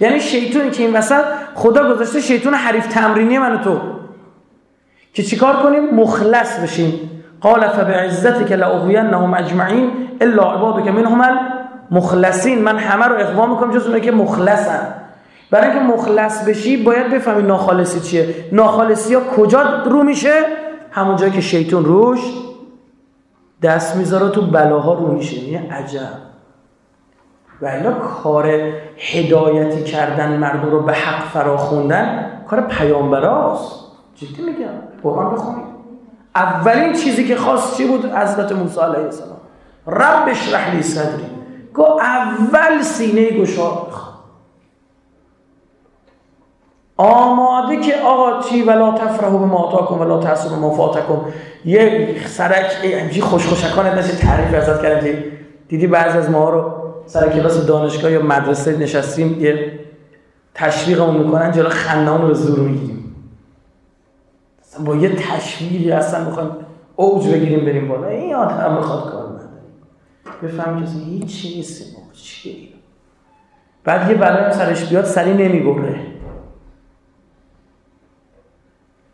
[0.03, 3.81] یعنی شیطونی که این وسط خدا گذاشته شیطون حریف تمرینی من تو.
[5.15, 7.11] که چیکار کنیم؟ مخلص بشیم.
[7.41, 11.39] قال فبعزتك لاغوینهم اجمعین الا عبادك منهم
[11.91, 12.63] المخلصین.
[12.63, 14.95] من همه رو اقوا می‌کنم جز اونایی که مخلصن.
[15.51, 18.35] برای اینکه مخلص بشی باید بفهمی ناخالصی چیه.
[18.53, 20.43] ناخالصی ها کجا رو میشه؟
[20.91, 22.21] همون جایی که شیطون روش
[23.63, 25.39] دست می‌ذاره تو بلاها رو میشه.
[25.39, 26.32] یعنی عجب.
[27.63, 33.83] و اینا کار هدایتی کردن مردم رو به حق فرا خوندن کار پیامبراست.
[34.15, 34.69] جدی میگم؟
[35.03, 35.65] قرآن بخونید
[36.35, 39.37] اولین چیزی که خواست چی بود؟ حضرت موسی علیه السلام.
[39.87, 41.27] رب اشرح لی صدری.
[41.75, 43.87] گو اول سینه گشاد
[46.97, 51.21] آماده که آقا چی؟ ولا تفرحو به ما آتاکم ولا تحسب ما فاتکم.
[51.65, 55.25] یه سرک اینجی خوش خوشکانت مثل تعریف ازت کردیم
[55.69, 59.81] دیدی بعضی از ما رو سر کلاس دانشگاه یا مدرسه نشستیم یه
[60.55, 63.15] تشویقمون می‌کنن جلو خندهامون رو زور می‌گیریم.
[64.85, 66.51] با یه تشویقی اصلا می‌خوایم
[66.97, 68.07] اوج بگیریم بریم بالا.
[68.07, 69.49] این آدم می‌خواد کار نداره.
[70.43, 72.69] بفهم که هیچ نیست چیه؟
[73.85, 76.01] بعد یه بلای سرش بیاد سری نمی‌بره.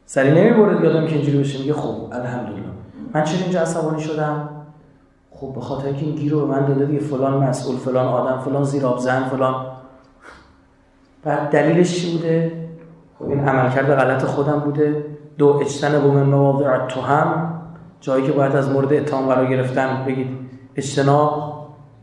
[0.06, 1.58] سری نمی‌بره یادم که اینجوری بشه.
[1.58, 2.62] میگه خب الحمدلله.
[3.14, 4.57] من چرا اینجا عصبانی شدم؟
[5.40, 8.38] خب به خاطر اینکه این گیر رو به من داده دیگه فلان مسئول فلان آدم
[8.38, 9.66] فلان زیراب زن فلان.
[11.24, 12.52] بعد دلیلش چی بوده؟
[13.18, 15.04] خب این عملکرد غلط خودم بوده.
[15.38, 17.54] دو اجتنب من مواضع تو هم.
[18.00, 20.28] جایی که باید از مورد اتهام قرار گرفتن بگید
[20.76, 21.54] اجتناب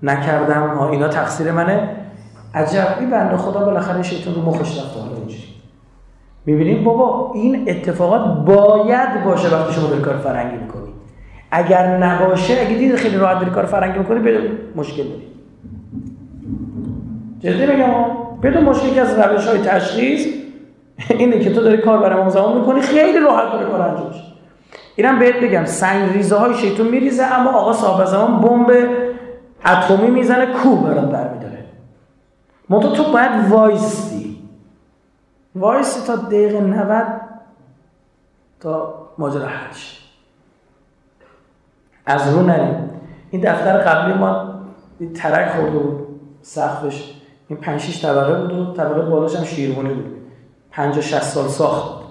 [0.03, 0.78] نکردم.
[0.78, 1.95] ها اینا تقصیر منه.
[2.53, 4.99] عجب این بنده خدا بالاخره شیطان رو مخش رفته.
[4.99, 5.43] حالا اینجوری.
[6.45, 10.85] می‌بینیم؟ بابا این اتفاقات باید باشه وقتی شما داری کار فرنگی می‌کنی.
[11.56, 15.28] اگر نباشه اگه دید خیلی راحت داری کار فرنگی می‌کنی بدون مشکل داری.
[17.39, 17.93] جدی میگم
[18.43, 20.28] بدون مشکل که از روش های تشخیص
[21.10, 24.14] اینه که تو داری کار برای زمان می‌کنی خیلی راحت داره کار انجام
[24.95, 28.89] اینم بهت بگم سنگ ریزه های شیطون میریزه اما آقا صاحب زمان بمب
[29.66, 31.66] اتمی می‌زنه کو برات برمیداره.
[32.70, 34.38] منتها تو باید وایستی.
[35.56, 37.06] وایستی تا دقیقه 90
[38.60, 39.74] تا ماجرا حل
[42.06, 42.89] از رو نریم.
[43.32, 44.56] این دفتر قبلی ما
[45.16, 46.08] ترک خورده بود
[46.41, 47.14] سقفش.
[47.47, 50.06] این 5 6 طبقه بود و طبقه بالاش هم شیروانی بود.
[50.72, 52.06] 50 60 سال ساخت.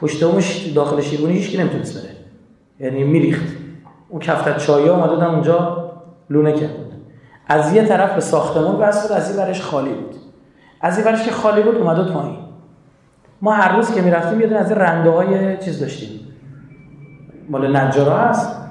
[0.00, 2.14] پشت اونش داخل شیروانی هیچ کی نمی‌تونست بره.
[2.80, 3.46] یعنی میریخت.
[4.08, 5.90] اون کفتر چایی اومده اونجا
[6.30, 6.70] لونه کرد
[7.46, 10.14] از یه طرف به ساختمون بس بود از این برش خالی بود.
[10.80, 12.38] از این برش که خالی بود اومده پایین.
[13.42, 16.20] ما هر روز که می‌رفتیم یه از رنده های چیز داشتیم.
[17.48, 18.67] مال نجارا هست.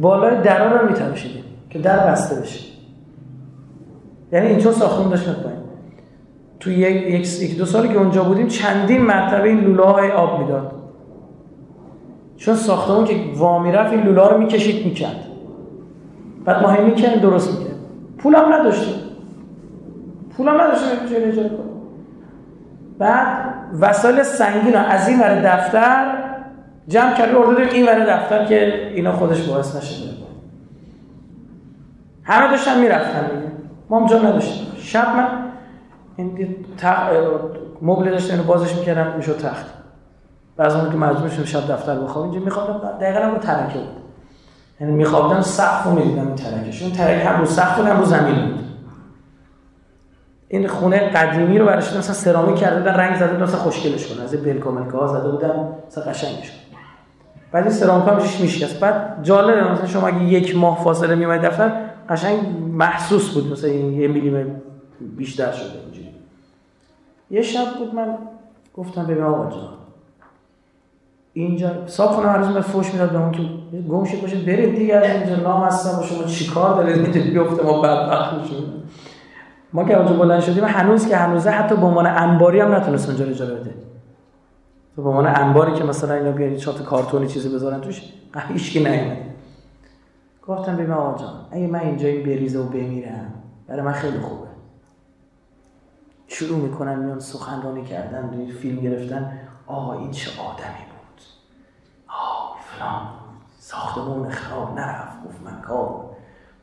[0.00, 2.64] بالای درا رو میتراشیدیم که در بسته بشه.
[4.32, 5.58] یعنی اینطور ساختمون داشت پایین.
[6.60, 10.72] تو یک, یک دو سالی که اونجا بودیم چندین مرتبه این لوله های آب می‌داد.
[12.36, 15.26] چون ساختمون که وامی رفت این لوله رو می‌کشید می‌کرد.
[16.44, 17.76] بعد ما همین می‌کردیم درست می‌کرد
[18.18, 18.94] پول هم نداشتیم.
[20.36, 21.72] پول هم نداشتیم جای اجاره کنیم.
[22.98, 26.21] بعد وسایل سنگین از این ور دفتر
[26.88, 30.12] جمع کردیم اردادیم این ور دفتر که اینا خودش باعث نشه
[32.24, 33.52] همه داشتن می‌رفتن دیگه.
[33.90, 34.66] ما هم جا نداشتیم.
[34.78, 35.28] شب من
[36.16, 36.56] این
[37.82, 39.66] مبل داشتن اینو بازش می‌کردم می‌شد تخت.
[40.56, 42.98] بعضی که مجبور شدم شب دفتر بخوام اینجا میخوابم.
[43.00, 43.88] دقیقا هم رو ترکه بود.
[44.80, 48.04] یعنی میخوابدم سقف رو می‌دیدم این ترکش اون ترکه هم رو سقف بود هم رو
[48.04, 48.64] زمین بود.
[50.48, 54.22] این خونه قدیمی رو برش مثلا سرامیک کرده بودن رنگ زده بودن مثلا خوشگلش کنه.
[54.22, 56.61] از بلکاملکا ها زده بودن مثلا قشنگش کنه.
[57.52, 58.80] بعد این ها میشه میشکست.
[58.80, 61.72] بعد جالبه مثلا شما اگه یک ماه فاصله میومد دفتر
[62.08, 62.38] قشنگ
[62.72, 64.50] محسوس بود مثلا یه میلیمتر
[65.16, 66.08] بیشتر شده اینجوری.
[67.30, 68.18] یه شب بود من
[68.74, 69.68] گفتم ببین آقا جان
[71.32, 73.42] اینجا صاحب خونه هر فوش می‌داد به اون که
[73.90, 77.66] گم شد باشه برید دیگه از اینجا نام هستم و شما چیکار دارید؟ اینجا بیفته
[77.66, 78.64] ما بدبخت میشیم.
[79.72, 83.24] ما که اونجا بلند شدیم هنوز که هنوزه حتی به عنوان انباری هم نتونست اونجا
[83.24, 83.70] اجاره بده.
[84.96, 88.12] تو به عنوان انباری که مثلا اینا بیارید چات کارتونی چیزی بذارن توش
[88.48, 89.16] هیچ کی نیومد.
[90.46, 93.34] گفتم ببین آقا جان اگه من اینجا این بریزه و بمیرم
[93.66, 94.46] برای من خیلی خوبه.
[96.26, 99.38] شروع می‌کنن میان سخنرانی کردن روی فیلم گرفتن.
[99.66, 101.22] آقا این چه آدمی بود.
[102.08, 103.08] آه فلان.
[103.58, 105.24] ساختمون خراب نرفت.
[105.24, 106.04] گفت من کار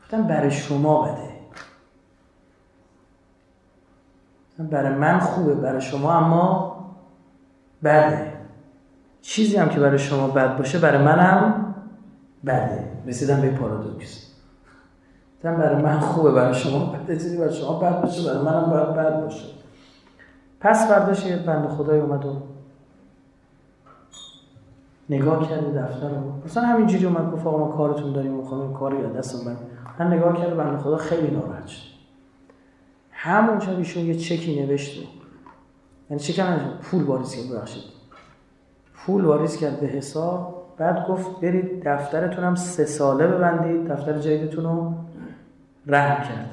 [0.01, 1.29] گفتم برای شما بده.
[4.69, 6.78] برای من خوبه برای شما اما
[7.83, 8.33] بده.
[9.21, 11.75] چیزی هم که برای شما بد باشه برای منم
[12.45, 12.87] بده.
[13.07, 14.29] رسیدم به پارادوکس.
[15.37, 18.93] گفتم برای من خوبه برای شما بده چیزی برای شما بد باشه برای منم باید
[18.93, 19.45] بد باشه.
[20.59, 22.41] پس فرداش یه بند خدای اومد و
[25.09, 26.33] نگاه کرد دفتر رو.
[26.45, 29.57] مثلا همینجوری اومد گفت آقا ما کارتون داریم می‌خوام کاری یا دستم من
[29.99, 31.89] من نگاه کرد بند خدا خیلی ناراحت شد.
[33.11, 35.18] همون شب ایشون یه چکی نوشته.
[36.09, 37.83] یعنی چک پول واریز کرد ببخشید.
[38.93, 44.63] پول واریز کرد به حساب بعد گفت برید دفترتون هم سه ساله ببندید دفتر جدیدتون
[44.63, 44.93] رو
[45.87, 46.49] رحم کرد.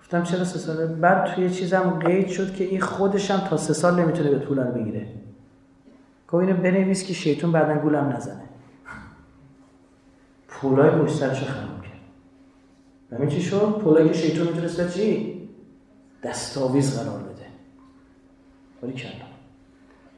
[0.00, 3.72] گفتم چرا سه ساله؟ بعد توی چیزم قید شد که این خودش هم تا سه
[3.72, 5.06] سال نمی‌تونه به پول رو بگیره.
[6.28, 8.42] گفت اینو بنویس که شیطون بعدا گولم نزنه.
[10.48, 11.92] پولای پشت سرش خراب کرد.
[13.12, 15.40] همین چی شد؟ پولایی که شیطون می‌تونست چی؟
[16.22, 17.31] دستاویز قرار بده.
[18.82, 19.10] باری کلا.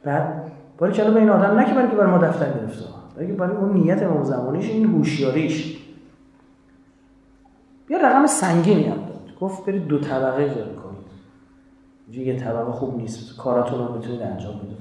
[0.04, 2.84] بعد باری کلا به این آدم نه که برای که برای ما دفتر گرفته
[3.16, 5.78] بلکه برای اون نیت امام زمانیش این هوشیاریش.
[7.86, 9.38] بیا رقم سنگینی هم داد.
[9.40, 11.04] گفت برید دو طبقه اجاره کنید.
[12.26, 14.74] یه طبقه خوب نیست کاراتون رو می‌تونید انجام بده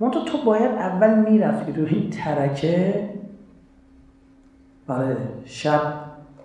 [0.00, 3.10] منتها تو باید اول می‌رفتی رو این ترکه.
[4.86, 5.14] برای
[5.44, 5.80] شب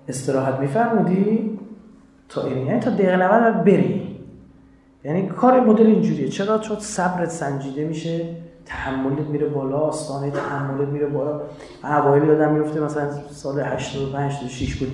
[0.08, 1.60] استراحت میفرمودی
[2.30, 4.09] تا این یعنی تا دقیقه 90 بری.
[5.04, 6.30] یعنی کار مدل اینجوریه.
[6.30, 8.36] چرا؟ چون صبرت سنجیده میشه
[8.66, 11.42] تحملت میره بالا آستانه تحملت میره بالا.
[11.84, 14.92] اوایل یادم میفته مثلا سال 85 86 بود.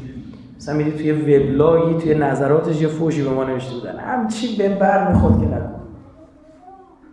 [0.58, 4.00] مثلا می‌دید توی وبلاگی توی نظراتش یه فوشی به ما نوشته بودن.
[4.00, 5.82] همچی به بر می‌خورد که نکن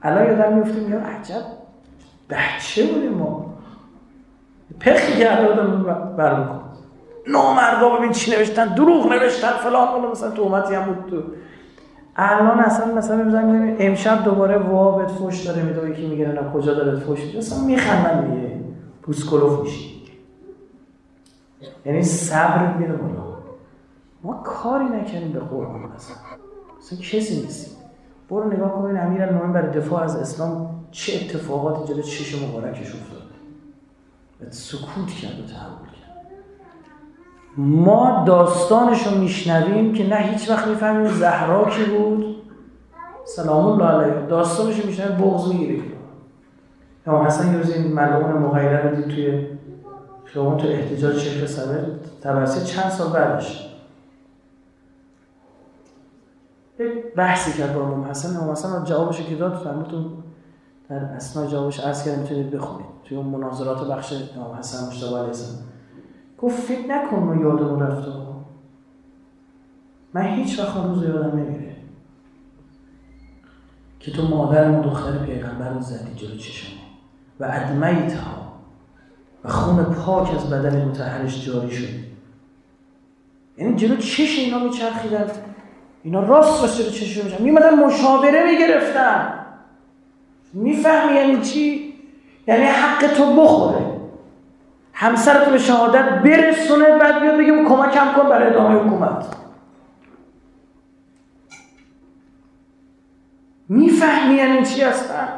[0.03, 1.43] الان یادم میفته میگم عجب
[2.31, 3.55] بچه بودیم ما.
[4.81, 5.83] پخی کرده بودم
[6.17, 6.61] بر میکن
[7.27, 11.23] نامردا ببین چی نوشتن؟ دروغ نوشتن فلان مثلا تومتی هم بود تو
[12.17, 16.99] الان اصلا مثلا می‌ذاریم امشب دوباره وابت فوش داره میده یکی میگه نه کجا داره
[16.99, 18.61] فوش میده؟ اصلا میخندن دیگه.
[19.03, 20.03] پوسکلوف میشی.
[21.87, 23.33] یعنی صبر میره بالا.
[24.23, 26.17] ما کاری نکردیم به قرآن اصلا.
[26.79, 27.77] اصلا کسی نیستیم
[28.31, 33.23] برو نگاه کنین امیر المومنین برای دفاع از اسلام چه اتفاقاتی جلوی چش مبارکش افتاد
[34.51, 36.02] سکوت کرد و تحمل کرد.
[37.57, 42.37] ما داستانش رو میشنویم که نه هیچ وقت می‌فهمیم زهرا کی بود.
[43.25, 44.27] سلام الله علیه.
[44.27, 45.83] داستانش رو میشنویم بغض می‌گیره
[47.07, 49.47] امام حسن یه روز این ملعون مغیره رو دید توی
[50.25, 51.85] خیابان تو احتجاج شیخ صدر
[52.23, 53.69] تبرسی چند سال بعدش.
[56.79, 58.37] یک بحثی کرد با امام حسن.
[58.37, 60.07] امام حسن جوابش که داد فرمودتون
[60.89, 62.87] در اسنای جوابش عرض کرد می‌تونید بخونید.
[63.05, 65.33] توی اون مناظرات بخش امام حسن مشتبه علیه
[66.43, 68.11] گفت فکر نکن ما یادمون رفته
[70.15, 71.77] من هیچ وقت روز یادم نمیره
[74.01, 76.81] که تو مادر و دختر پیغمبر رو زدی جلو چشمه
[77.41, 78.53] و ادمیت ها
[79.45, 81.89] و خون پاک از بدن متحرش جاری شد
[83.59, 85.27] یعنی جلو چش اینا میچرخیدن.
[86.03, 89.45] اینا راست راست جلو چش میشن میمدن مشاوره می‌گرفتن.
[90.53, 91.95] می‌فهمی یعنی چی؟
[92.47, 93.82] یعنی حق تو بخوره.
[95.03, 99.27] همسرتو به شهادت برسونه بعد بیاد بگه کمکم کن برای ادامه حکومت.
[103.69, 105.29] می‌فهمی یعنی چی هستن؟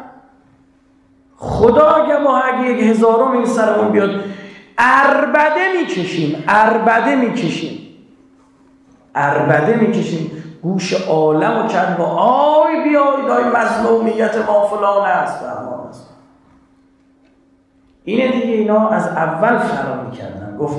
[1.36, 4.10] خدا اگه ما اگه یک هزارم این سرمون بیاد
[4.78, 7.80] اربده می‌کشیم اربده می‌کشیم.
[9.14, 10.30] اربده می‌کشیم.
[10.62, 15.46] گوش عالم و کرد و آی بیایید آی مظلومیت ما فلان است و
[15.88, 16.13] است.
[18.04, 20.56] اینه دیگه اینا از اول فرا می‌کردن.
[20.60, 20.76] گفت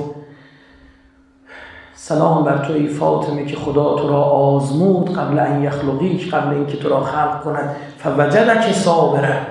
[1.94, 6.76] سلام بر تو ای فاطمه که خدا تو را آزمود قبل ان یخلقیک قبل اینکه
[6.76, 7.76] تو را خلق کند.
[7.98, 9.46] فوجدک صابره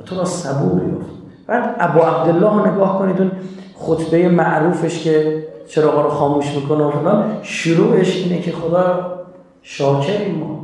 [0.00, 1.10] و تو را صبور یافت.
[1.46, 3.30] بعد ابو عبدالله نگاه کنید اون
[3.74, 9.18] خطبه معروفش که چراغا رو خاموش می‌کنه و شروعش اینه که خدا
[9.62, 10.58] شاکریم ما.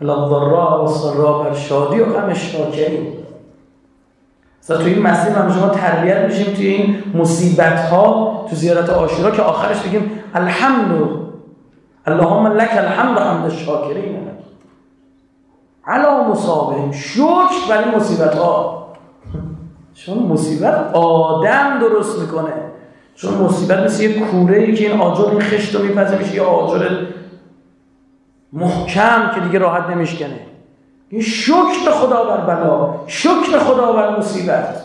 [0.00, 3.21] الضراء و سرا بر شادی و غم شاکریم.
[4.62, 9.30] مثلا توی این مسیر هم شما تربیت میشیم توی این مصیبت ها تو زیارت آشورا
[9.30, 11.10] که آخرش بگیم الحمد
[12.06, 14.22] اللهم لك الحمد حمد الشاکرین
[15.86, 16.92] علا مصابهم.
[16.92, 18.88] شکر برای مصیبت ها
[19.94, 22.52] چون مصیبت آدم درست می‌کنه.
[23.14, 26.42] چون مصیبت مثل یه کوره ای که این آجر این خشت رو میپزه میشه یه
[26.42, 27.06] آجر
[28.52, 30.40] محکم که دیگه راحت نمیشکنه.
[31.12, 34.84] این شکر خدا بر بلا شکر خدا بر مصیبت.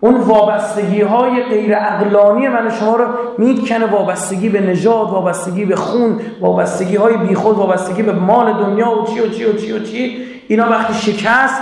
[0.00, 3.04] اون وابستگی های غیر اقلانی من شما رو
[3.38, 9.06] می‌کنه وابستگی به نژاد وابستگی به خون وابستگی های بیخود وابستگی به مال دنیا و
[9.06, 10.24] چی و چی و چی و چی.
[10.48, 11.60] اینا وقتی شکست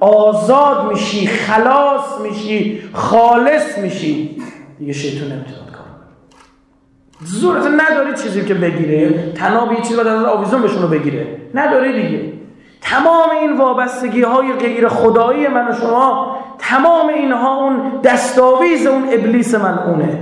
[0.00, 4.42] آزاد میشی خلاص میشی خالص میشی.
[4.78, 5.65] دیگه شیطون نمی‌تونه.
[7.18, 11.26] کار زورت نداری چیزی که بگیره تناب یه باید از آویزون بهشون بگیره.
[11.54, 12.32] نداری دیگه.
[12.80, 19.54] تمام این وابستگی های غیر خدایی من و شما تمام اینها اون دستاویز اون ابلیس
[19.54, 20.18] ملعونه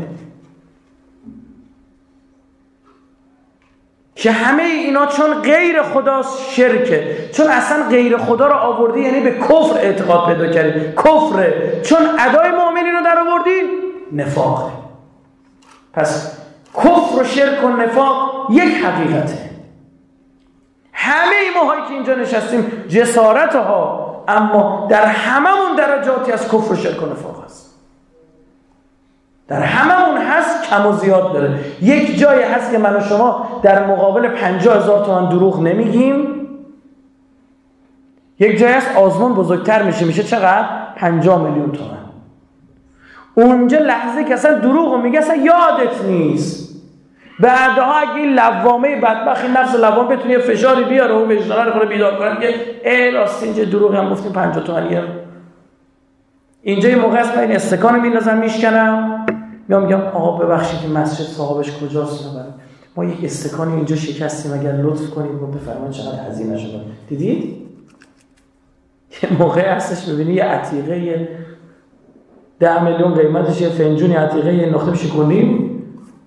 [4.14, 7.16] که همه اینا چون غیر خداست شرکه.
[7.32, 10.92] چون اصلا غیر خدا رو آوردی یعنی به کفر اعتقاد پیدا کردی.
[10.92, 11.80] کفره.
[11.82, 13.60] چون ادای مؤمنین رو در آوردی
[14.12, 14.72] نفاقه.
[15.92, 16.43] پس
[16.76, 19.50] کفر و شرک و نفاق یک حقیقته
[20.92, 27.02] همه ماهایی که اینجا نشستیم جسارت ها اما در هممون درجاتی از کفر و شرک
[27.02, 27.74] و نفاق هست.
[29.48, 31.58] در هممون هست کم و زیاد داره.
[31.82, 36.26] یک جایی هست که من و شما در مقابل پنجاه هزار تومن دروغ نمیگیم.
[38.38, 40.04] یک جایی هست آزمون بزرگتر میشه.
[40.04, 42.04] میشه چقدر؟ پنجاه میلیون تومن
[43.34, 46.63] اونجا لحظه که اصلا دروغ رو میگه اصلا یادت نیست.
[47.40, 52.18] بعدها اگه این لوامه بدبخت این نفس لوامه بتونه فشاری بیاره و وجدان رو بیدار
[52.18, 52.40] کنه.
[52.40, 52.54] که
[52.84, 55.02] ای راست اینجا دروغ هم گفتیم 50 تومنیه
[56.62, 59.26] اینجا یه موقع است این استکان میندازم میشکنم.
[59.68, 62.36] میام میگم آقا ببخشید این مسجد صاحبش کجاست؟
[62.96, 66.80] ما یک استکانی اینجا شکستیم اگر لطف کنید و بفرمایید چقدر هزینه شده.
[67.08, 67.56] دیدید
[69.22, 71.28] یه موقع هستش ببینی یه عتیقه
[72.60, 75.73] ده میلیون قیمتش یه فنجونی عتیقه یه نقطه بشکنیم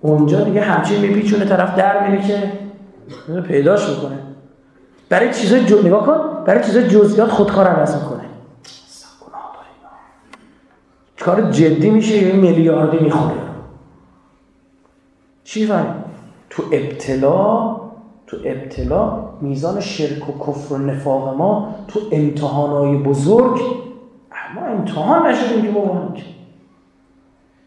[0.00, 2.52] اونجا دیگه همچین میپیچونه طرف در میره که
[3.42, 4.18] پیداش می‌کنه.
[5.08, 5.82] برای چیزای جو...
[5.82, 8.18] نگاه کن برای چیزای جزئیات خودکار عوض می‌کنه.
[11.20, 13.34] کار جدی میشه یه میلیاردی می‌خوره؟
[15.44, 16.04] چی فهم؟
[16.50, 17.76] تو ابتلا
[18.26, 23.60] تو ابتلا میزان شرک و کفر و نفاق ما تو امتحانهای بزرگ
[24.54, 26.08] ما امتحان نشدیم که بابا.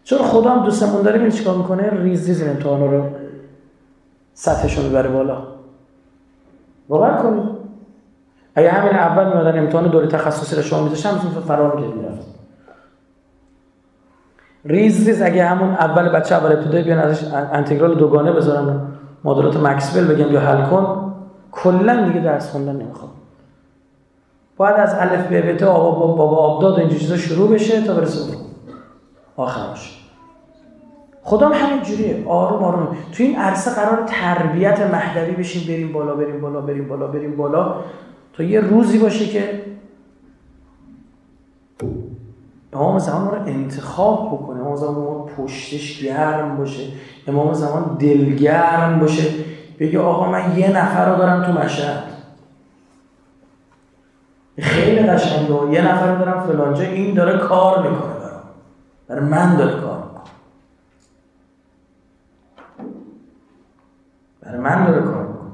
[0.03, 3.03] چون خدا هم دوستمون داره میره چیکار می‌کنه؟ ریز ریز امتحانا رو
[4.33, 5.37] سطحش رو ببره بالا.
[6.87, 7.43] باور کنید
[8.55, 12.27] اگه همین اول میادن امتحان دوره تخصصی رو شما میذاشتن مثلا فرار می‌کرد می‌رفت
[14.65, 18.81] ریز ریز اگه همون اول بچه اول ابتدایی بیان ازش انتگرال دوگانه بذارن
[19.23, 21.13] مدلات مکسول بگم یا حل کن
[21.51, 23.11] کلا دیگه درس خوندن نمی‌خواد
[24.57, 28.50] باید از الف به بابا بابا آبداد و اینجور چیزا شروع بشه تا برسه
[29.41, 29.97] آخرش
[31.23, 32.97] خدام همین جوریه آروم آروم.
[33.11, 37.75] تو این عرصه قرار تربیت مهدوی بشیم بریم بالا بریم بالا بریم بالا بریم بالا.
[38.33, 39.61] تا یه روزی باشه که
[42.73, 44.59] امام زمان رو انتخاب بکنه.
[44.59, 46.83] امام زمان پشتش گرم باشه.
[47.27, 49.23] امام زمان دلگرم باشه.
[49.79, 52.03] بگه آقا من یه نفر رو دارم تو مشهد.
[54.59, 55.71] خیلی قشنگه.
[55.71, 56.83] یه نفر رو دارم فلانجا.
[56.83, 58.10] این داره کار می‌کنه.
[59.11, 60.23] برای من داره کار می‌کنه.
[64.41, 65.51] برای من داره کار می‌کنه.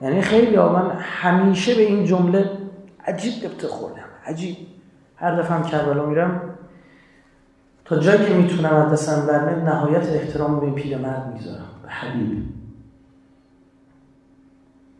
[0.00, 2.50] یعنی خیلی من همیشه به این جمله
[3.06, 4.04] عجیب قبطه خوردم.
[4.26, 4.56] عجیب.
[5.16, 6.54] هر دفعه هم کربلا میرم.
[7.84, 11.66] تا جایی که می‌تونم از دستم برمه نهایت احترام به پیرمرد می‌ذارم.
[11.82, 12.44] به حبیب.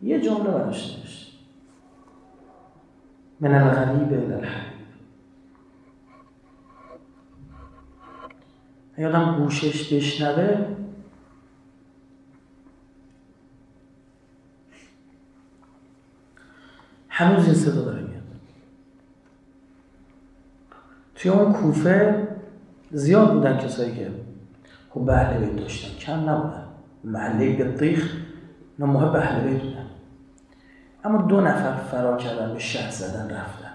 [0.03, 1.39] یه جمله براش نوشت
[3.39, 4.70] من الغریب الى الحبیب
[8.97, 10.65] یادم گوشش بشنوه.
[17.09, 18.21] هنوز این صدا داره میاد.
[21.15, 22.27] توی اون کوفه
[22.91, 24.11] زیاد بودن کسایی که
[24.89, 25.97] خب به اهل بیت داشتن.
[25.97, 26.63] کم نبودن.
[27.03, 28.17] محله بطیخ
[28.79, 29.85] نه محب اهل بیت بودن.
[31.03, 33.71] اما دو نفر فرار کردن به شهر زدن رفتن.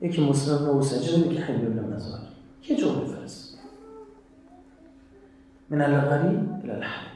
[0.00, 2.20] یکی مسلم و اوسجه یکی حبیب ابن مزار.
[2.68, 3.13] یه فرست
[5.70, 7.14] من الغریب الى الحبیب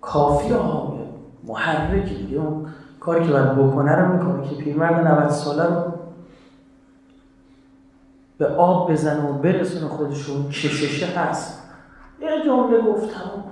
[0.00, 0.98] کافی ها
[1.44, 2.38] محرکی دیگه.
[2.38, 2.66] اون
[3.00, 5.92] کاری که باید بکنه رو می‌کنه که پیرمرد 90 ساله رو
[8.38, 11.62] به آب بزنه و برسونه خودشون کششه هست.
[12.20, 13.44] یه جمله گفتم.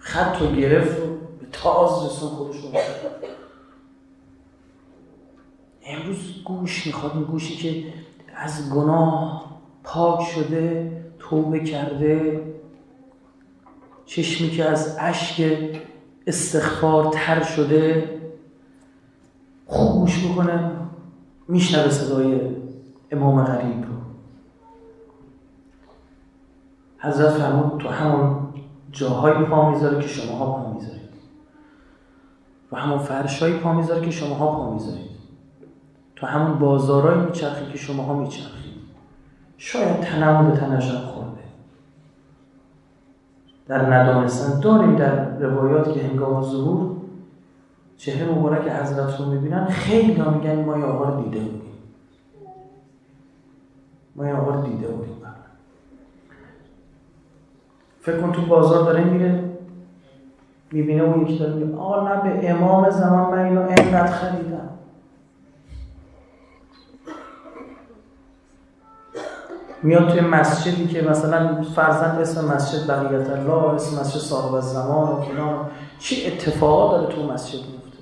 [0.00, 1.06] خط و گرفت و
[1.40, 2.72] به تاز رسون خودشون
[5.86, 7.12] امروز گوش می‌خواد.
[7.14, 7.92] این گوشی که
[8.36, 9.49] از گناه
[9.84, 12.42] پاک شده توبه کرده.
[14.06, 15.42] چشمی که از اشک
[16.26, 18.20] استغفار تر شده.
[19.66, 20.70] خوب گوش می‌کنه.
[21.48, 22.40] میشنوه صدای
[23.10, 23.94] امام غریب رو.
[26.98, 28.48] حضرت فرمود تو همون
[28.92, 31.00] جاهایی پا می‌ذاره که شماها پا می‌ذارید.
[32.70, 35.10] تو همون فرشایی پا می‌ذاره که شماها پا می‌ذارید.
[36.16, 38.59] تو همون بازارایی میچرخید که شماها میچرخید.
[39.62, 41.40] شاید تنمون به تنشان خورده.
[43.66, 46.96] در ندانستن داریم در روایات که هنگام ظهور
[47.96, 51.72] چهره مبارک حضرت رو می‌بینن خیلی میگن ما یه آقا رو دیده بودیم.
[54.16, 55.16] ما یه آقا دیده بودیم
[58.00, 59.44] فکر کن تو بازار داره میره
[60.72, 64.59] می‌بینه اون یکی داره میگه آقا نه به امام زمان من اینو اینقدر خریدم.
[69.82, 75.20] میاد توی مسجدی که مثلا فرزند اسم مسجد بقیت الله اسم مسجد صاحب زمان و
[75.20, 77.98] کنان چه اتفاقات داره تو مسجد میفته؟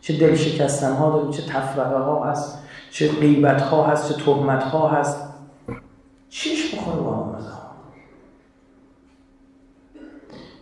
[0.00, 2.58] چه دل شکستن ها داره چه تفرقه ها هست
[2.90, 5.30] چه غیبت ها هست چه تهمت ها هست.
[6.28, 7.60] چیش بخوره با زمان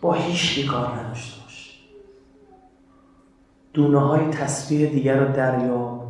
[0.00, 1.78] با هیچ کار نداشته باش
[3.72, 6.06] دونه های تسبیح دیگر رو دریاب.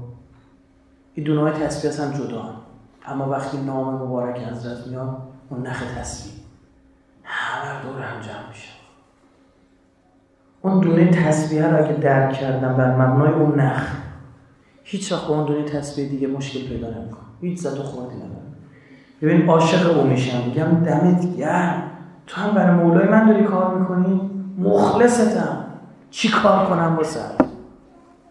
[1.14, 2.67] این دونه های تسبیح هم جدا هم.
[3.06, 5.18] اما وقتی نام مبارک حضرت میاد
[5.48, 6.32] اون نخ تسبیح
[7.24, 8.68] همه دور هم جمع میشه.
[10.62, 13.96] اون دونه تسبیح رو اگه درک کردم بر مبنای اون نخ
[14.84, 17.24] هیچ وقت با اون دونه تسبیح دیگه مشکل پیدا نمی‌کنه.
[17.40, 18.32] هیچ زد و خوردی نداره.
[19.22, 20.44] ببین عاشق او میشم.
[20.44, 21.82] میگم دمت گرم.
[22.26, 25.64] تو هم برای مولای من داری کار می‌کنی؟ مخلصتم.
[26.10, 27.30] چی کار کنم با سر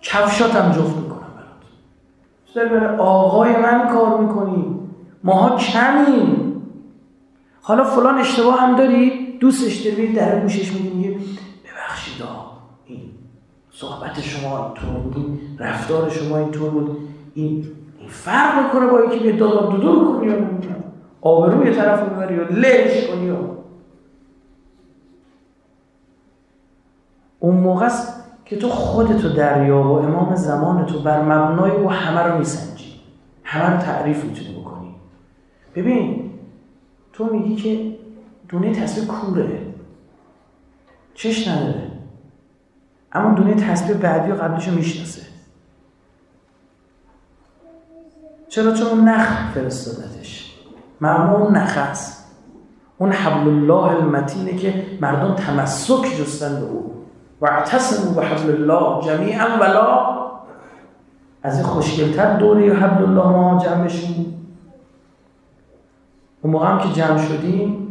[0.01, 1.16] کفشاتم جفت می‌کنم.
[2.57, 4.79] داری برای آقای من کار می‌کنی.
[5.23, 6.61] ماها کمیم.
[7.61, 12.23] حالا فلان اشتباه هم داری؟ دوستش داری در گوشش میگی میگه ببخشید
[12.85, 13.01] این
[13.71, 16.97] صحبت شما اینطور بود رفتار شما اینطور بود
[17.33, 17.67] این
[18.07, 20.35] فرق می‌کنه با اینکه به دادار دودور کنی یا
[21.21, 23.31] آبروی طرف ببری یا لش کنی
[27.39, 27.89] اون موقع
[28.49, 33.01] که تو خودتو دریاب و امام زمان تو بر مبنای او همه رو میسنجی.
[33.43, 34.95] همه رو تعریف می‌تونی بکنی.
[35.75, 36.31] ببین
[37.13, 37.97] تو میگی که
[38.49, 39.61] دونه تصویر کوره.
[41.13, 41.91] چش نداره.
[43.11, 45.21] اما دونه تسبیح بعدی و قبلش رو می‌شناسه.
[48.49, 50.55] چرا؟ چون اون نخ فرستادتش.
[51.01, 52.31] معمول اون نخ است.
[52.97, 56.96] اون حبل الله المتینه که مردم تمسک جستن به او.
[57.41, 60.17] و اعتصموا به حبل الله جمیعا ولا
[61.43, 64.47] از این خوشگلتر دوره حبل الله ما جمع بشیم.
[66.41, 67.87] اون موقع هم که جمع شدیم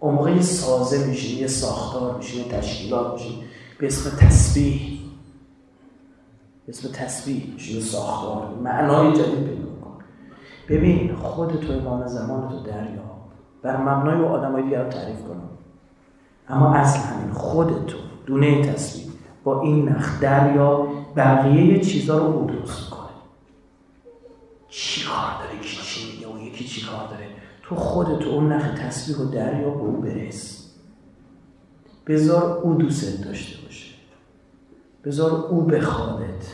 [0.00, 3.42] اون موقع یه سازه میشیم یه ساختار میشیم یه تشکیلات میشیم.
[3.78, 5.00] به اسم تسبیح.
[6.66, 8.48] به اسم تسبیح میشه یه ساختار.
[8.62, 9.70] معنای جدید پیدا
[10.70, 13.10] ببین خود تو امام زمان تو دریا
[13.62, 15.48] بر مبنای و آدمای دیگر رو تعریف کنم.
[16.48, 17.98] اما اصل همین خودتو
[18.30, 19.10] دونه تسبیح
[19.44, 23.00] با این نخ دریا بقیه چیزا رو او درست کنه
[24.68, 27.26] چی کار داره؟ کی چی میگه؟ اون یکی چی کار داره؟
[27.62, 30.70] تو خودت اون نخ تسبیح و دریا به او برس.
[32.06, 33.94] بذار او دوست داشته باشه.
[35.04, 36.46] بذار او بخوابت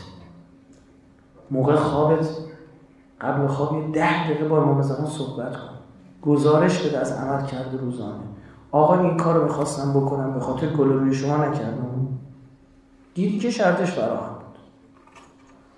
[1.51, 2.29] موقع خوابت
[3.21, 5.77] قبل خواب یه ده دقیقه با امام صحبت کن.
[6.21, 8.23] گزارش بده از عمل کرده روزانه.
[8.71, 11.87] آقا این کار رو می‌خواستم بکنم به خاطر گل روی شما نکردم.
[13.13, 14.57] دیدی که شرطش فراهم بود.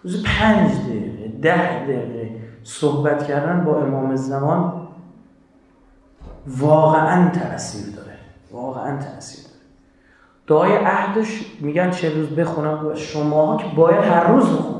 [0.03, 4.87] روز پنج دقیقه ده دقیقه صحبت کردن با امام زمان
[6.47, 8.17] واقعا تاثیر داره.
[8.51, 9.59] واقعا تاثیر داره.
[10.47, 14.79] دعای عهدش میگن چه روز بخونم شما که باید هر روز بخونید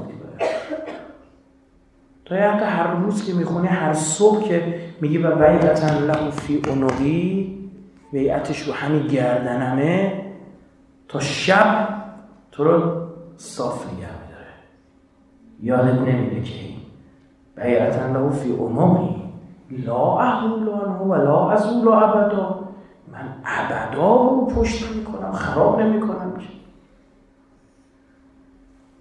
[2.25, 7.58] دعای عهد هر روز که می‌خونی هر صبح که میگی و بیعتا له فی اونقی
[8.11, 10.25] بیعتش رو همین گردنمه
[11.07, 11.87] تا شب
[12.51, 13.07] تو رو
[13.37, 14.53] صاف نگه میداره.
[15.59, 16.53] یادت نمیده که
[17.55, 19.19] بیعتا له فی اونقی
[19.69, 22.59] لا احول عنه و لا ازول ابدا.
[23.11, 26.47] من ابدا رو پشت نمی کنم خراب نمی کنم که.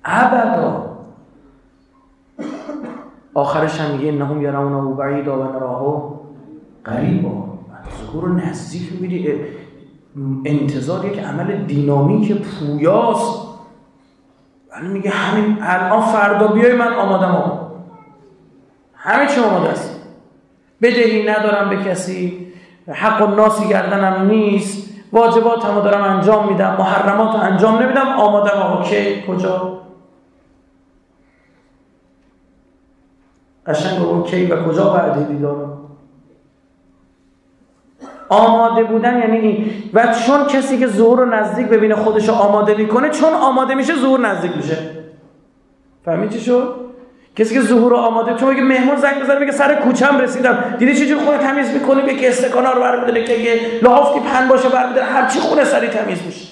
[0.05, 0.99] ابدا.
[3.35, 6.21] آخرش هم میگه انهم یرونه بعیدا و نراه
[6.85, 7.58] قریبا.
[8.01, 9.35] ظهور رو نزدیک می‌بینی.
[10.45, 13.49] انتظار یک عمل دینامیک پویاست
[14.73, 17.69] ولی میگه همین الان فردا بیای من آمادم آقا.
[18.95, 20.01] همه چی آماده است.
[20.83, 22.47] بدهی ندارم به کسی.
[22.89, 24.89] حق و ناسی گردنم نیست.
[25.13, 26.77] واجبات هم دارم انجام میدم.
[26.79, 28.07] محرمات رو انجام نمیدم.
[28.07, 28.83] آمادم آقا.
[28.83, 29.79] کی؟ کجا؟
[33.67, 35.78] قشنگ اون کی و کجا بعد دیدارم
[38.29, 39.73] آماده بودن یعنی این.
[39.95, 43.95] و چون کسی که ظهور رو نزدیک ببینه خودش رو آماده می‌کنه چون آماده میشه
[43.97, 44.77] ظهور نزدیک میشه.
[46.05, 46.75] فهمی چی شد؟
[47.37, 50.65] کسی که ظهور آماده تو میگه مهمون زنگ بزنه میگه سر کوچم رسیدم.
[50.79, 55.07] دیدی چجوری خونه تمیز می‌کنه یکی استکانا رو برمیداره که یه لحافتی پن باشه برمیداره
[55.07, 56.49] هر چی خونه سری تمیز میشه.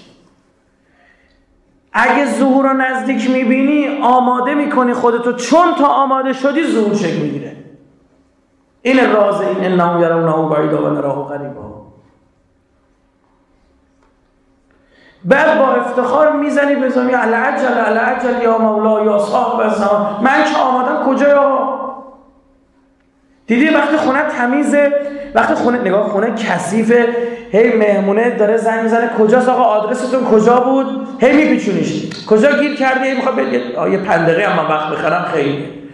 [1.92, 5.32] اگه ظهور رو نزدیک می‌بینی آماده می‌کنی خودتو.
[5.32, 7.56] چون تا آماده شدی ظهور شکل می‌گیره.
[8.82, 11.65] این راز این انهم یرونه بعیدا و نراه قریبا
[15.26, 20.58] بعد با افتخار می‌زنی به زمین العجل العجل یا مولا یا صاحب الزمان من که
[20.58, 21.76] آمادم کجا یا؟
[23.46, 24.92] دیدی وقتی خونه تمیزه
[25.34, 27.08] وقتی خونه نگاه خونه کثیفه
[27.52, 32.26] هی مهمونه داره زنگ می‌زنه کجاست آقا؟ آدرستون کجا بود؟ هی میپیچونیش.
[32.26, 33.38] کجا گیر کردی؟ می‌خواد
[33.92, 35.85] یه پندقه هم وقت بخرم خیلی.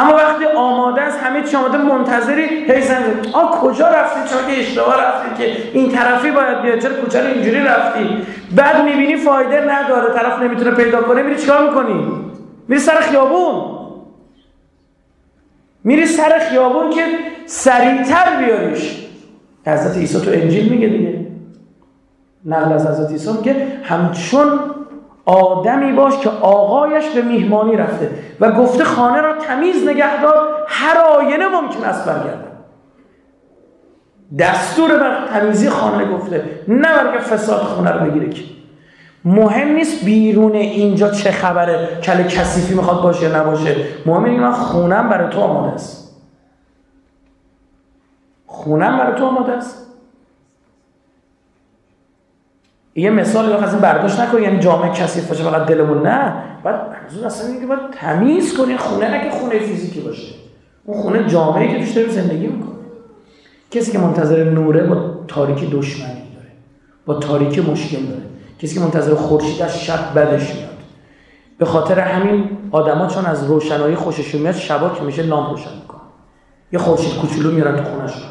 [0.00, 4.60] اما وقتی آماده است همه چی آماده منتظری هی زنگ آ کجا رفتی؟ چرا که
[4.60, 8.16] اشتباه رفتی که این طرفی باید بیاد؟ چرا کوچه اینجوری رفتی؟
[8.56, 12.12] بعد می‌بینی فایده نداره طرف نمی‌تونه پیدا کنه میری چیکار می‌کنی؟
[12.68, 13.64] میری سر خیابون.
[15.84, 17.04] میری سر خیابون که
[17.46, 19.06] سریعتر بیاریش.
[19.66, 21.26] حضرت عیسی تو انجیل میگه دیگه.
[22.44, 24.48] نقل از حضرت عیسی میگه همچون
[25.24, 28.10] آدمی باش که آقایش به میهمانی رفته
[28.40, 32.50] و گفته خانه را تمیز نگهدار هر آینه ممکن است برگردم.
[34.38, 38.42] دستور بر تمیزی خانه گفته نه برگه فساد خونه رو بگیره که.
[39.24, 43.76] مهم نیست بیرون اینجا چه خبره کل کثیفی می‌خواد باشه یا نباشه.
[44.06, 46.20] مهم اینه من خونم برای تو آماده است.
[48.46, 49.89] خونم برای تو آماده است.
[53.00, 56.32] یه مثال از این برداشت نکنی یعنی جامعه کثیف باشه فقط دلمون نه
[56.64, 60.34] بعد منظور اصلا اینه باید تمیز کنی خونه نه که خونه فیزیکی باشه.
[60.84, 62.74] اون خونه جامعه که بیشتر زندگی می‌کنه
[63.70, 64.96] کسی که منتظر نوره با
[65.28, 66.48] تاریکی دشمنی داره
[67.06, 68.22] با تاریکی مشکل داره.
[68.58, 70.70] کسی که منتظر خورشید از شب بدش میاد.
[71.58, 76.00] به خاطر همین آدما چون از روشنایی خوششون میاد شبا که میشه لامپ روشن می‌کنن.
[76.72, 78.22] یه خورشید کوچولو میارن تو خونهشون.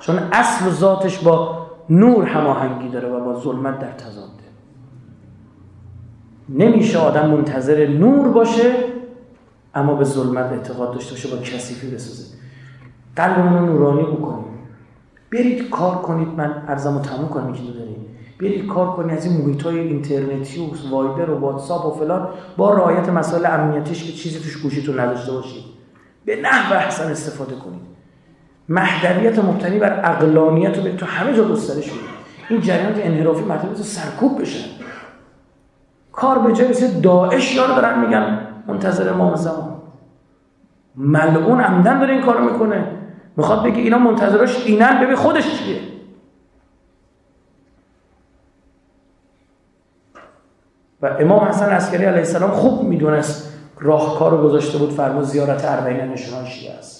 [0.00, 4.34] چون اصل و ذاتش با نور هماهنگی داره و با ظلمت در تضاده
[6.48, 8.74] نمیشه آدم منتظر نور باشه
[9.74, 12.34] اما به ظلمت اعتقاد داشته باشه با کثیفی بسازه.
[13.16, 14.44] قلبمون رو نورانی بکنیم
[15.32, 16.28] برید کار کنید.
[16.28, 18.06] من ارزمو تموم کنم که داریم
[18.40, 19.18] برید کار کنید.
[19.18, 24.04] از این محیط های اینترنتی و وایبر و واتساپ و فلان با رعایت مسائل امنیتیش
[24.04, 25.64] که چیزی توش گوشیتون نداشته باشید.
[26.24, 27.93] به نحو احسن استفاده کنید.
[28.68, 32.00] محدویت مبتنی بر اقلانیت رو تو همه جا گسترش بدید
[32.48, 34.64] این جریانات انحرافی مطلب سرکوب بشه.
[36.12, 38.46] کار به جای مثل داعش یار دارن میگن.
[38.66, 39.76] منتظر امام زمان.
[40.96, 42.86] ملعون عمدن داره این کارو می‌کنه.
[43.36, 45.00] می‌خواد بگه اینا منتظراش اینن.
[45.00, 45.80] ببین خودش چیه؟
[51.02, 54.90] و امام حسن عسکری علیه السلام خوب می‌دونست راهکار رو گذاشته بود.
[54.90, 56.93] فرمود زیارت اربعین نشان شیعه است.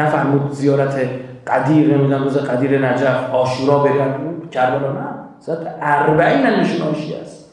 [0.00, 1.00] نفرمود زیارت
[1.46, 5.08] قدیر نمی‌دونم روز قدیر نجف آشورا بریم کربلا نه.
[5.40, 7.50] زیارت اربعین نشان شیعه است.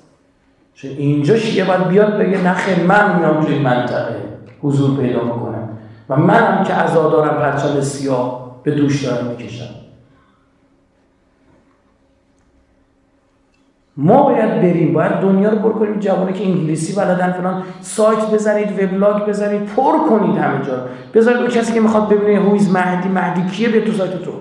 [0.73, 4.15] چون اینجا شیعه باید بیاد بگه نخیر من میام توی منطقه.
[4.61, 5.69] حضور پیدا می‌کنم
[6.09, 9.84] و منم که عزادارم پرچم سیاه به دوش دارم می‌کشم.
[13.97, 15.99] ما باید بریم باید دنیا رو پر کنیم.
[15.99, 17.63] جوانه که انگلیسی بلدن فلان.
[17.81, 20.73] سایت بزنید وبلاگ بزنید پر کنید همه جا.
[21.13, 24.31] بذارید اون کسی که می‌خواد ببینه هویز مهدی مهدی کیه به تو سایت تو.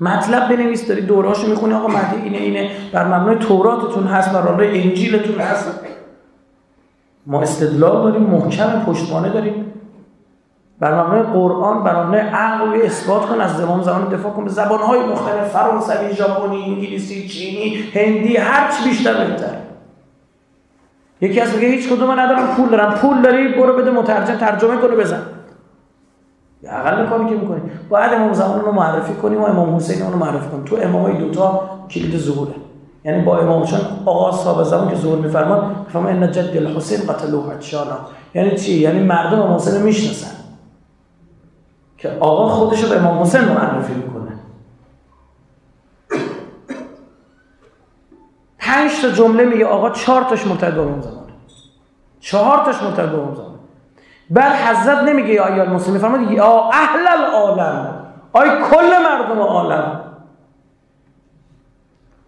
[0.00, 1.74] مطلب بنویس داری دوراشو می‌خونی.
[1.74, 2.70] آقا مهدی اینه اینه.
[2.92, 5.80] بر مبنای توراتتون هست بر مبنای انجیلتون هست.
[7.26, 9.69] ما استدلال داریم محکم پشتوانه داریم.
[10.80, 14.44] بر مبنای قرآن بر مبنای عقل اثبات کن از زمان زمان دفاع کن.
[14.44, 19.54] به زبانهای مختلف فرانسوی ژاپنی انگلیسی چینی هندی هر چی بیشتر بهتر.
[21.20, 22.94] یکی از میگه هیچ کدوم ندارم پول دارم.
[22.94, 25.22] پول داری برو بده مترجم ترجمه کنه بزن.
[26.68, 27.60] اقل کاری که می‌کنی.
[27.88, 30.64] باید امام زمان رو معرفی کنیم و امام حسین رو معرفی کنیم.
[30.64, 32.52] تو امامای دوتا کلید ظهوره.
[33.04, 37.52] یعنی با امام چون آقا صاحب زمان که ظهور میفرمان میفرمان ان جد الحسین قتلوه
[37.52, 37.98] عطشانا.
[38.34, 40.39] یعنی چی؟ یعنی مردم امام حسین می‌شناسن.
[42.00, 44.32] که آقا خودش رو به امام حسین معرفی می‌کنه.
[48.58, 51.32] پنج تا جمله میگه آقا چهار تاش مرتبط به امام زمانه
[52.20, 53.58] چهار تاش مرتبط به امام زمانه
[54.30, 57.94] بعد حضرت نمیگه یا ایال مسلم میفرماد یا اهل العالم.
[58.32, 60.00] آی کل مردم عالم.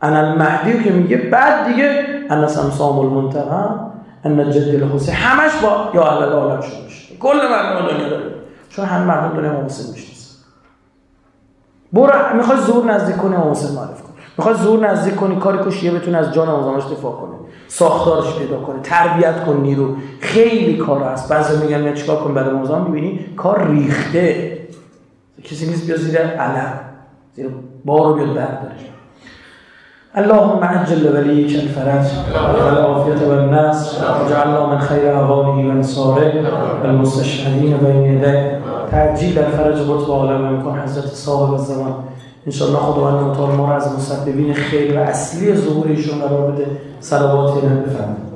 [0.02, 3.92] انا المهدی که میگه بعد دیگه انا سمسام المنتقم
[4.24, 5.14] ان جد الحسین.
[5.14, 7.16] همش با یا اهل العالم شده.
[7.20, 8.41] کل مردم دنیا داره
[8.76, 10.34] چون همه مردم دنیا امام حسین می‌شناسن
[11.92, 14.12] برو می‌خوای زور نزدیک کنی امام حسین معرف کن.
[14.38, 17.34] می‌خوای زور نزدیک کنی کاری که شیعه بتونه از جان امامش دفاع کنه.
[17.68, 19.96] ساختارش پیدا کنه تربیت کن نیرو.
[20.20, 21.28] خیلی کار هست.
[21.28, 24.58] بعضی میگن یا چیکار کن بعد امام می‌بینی کار ریخته.
[25.44, 26.80] کسی نیست بیا زیر علم.
[27.36, 27.50] زیر
[27.84, 28.92] بارو بیاد برداره
[30.14, 32.06] اللهم عجل وليك الفرج.
[32.54, 36.32] والعافية والناس واجعلنا من خير أعوانه وانصاره
[36.82, 38.61] والمستشهدين بين يديه
[38.92, 41.94] تعجیل الفرج قطب عالم میکن حضرت صاحب الزمان.
[42.46, 46.66] انشاءالله خداوند متعال ما را از مسببین خیر و اصلی ظهور ایشون قرار بده.
[47.00, 48.31] صلوات اینا بفرمایید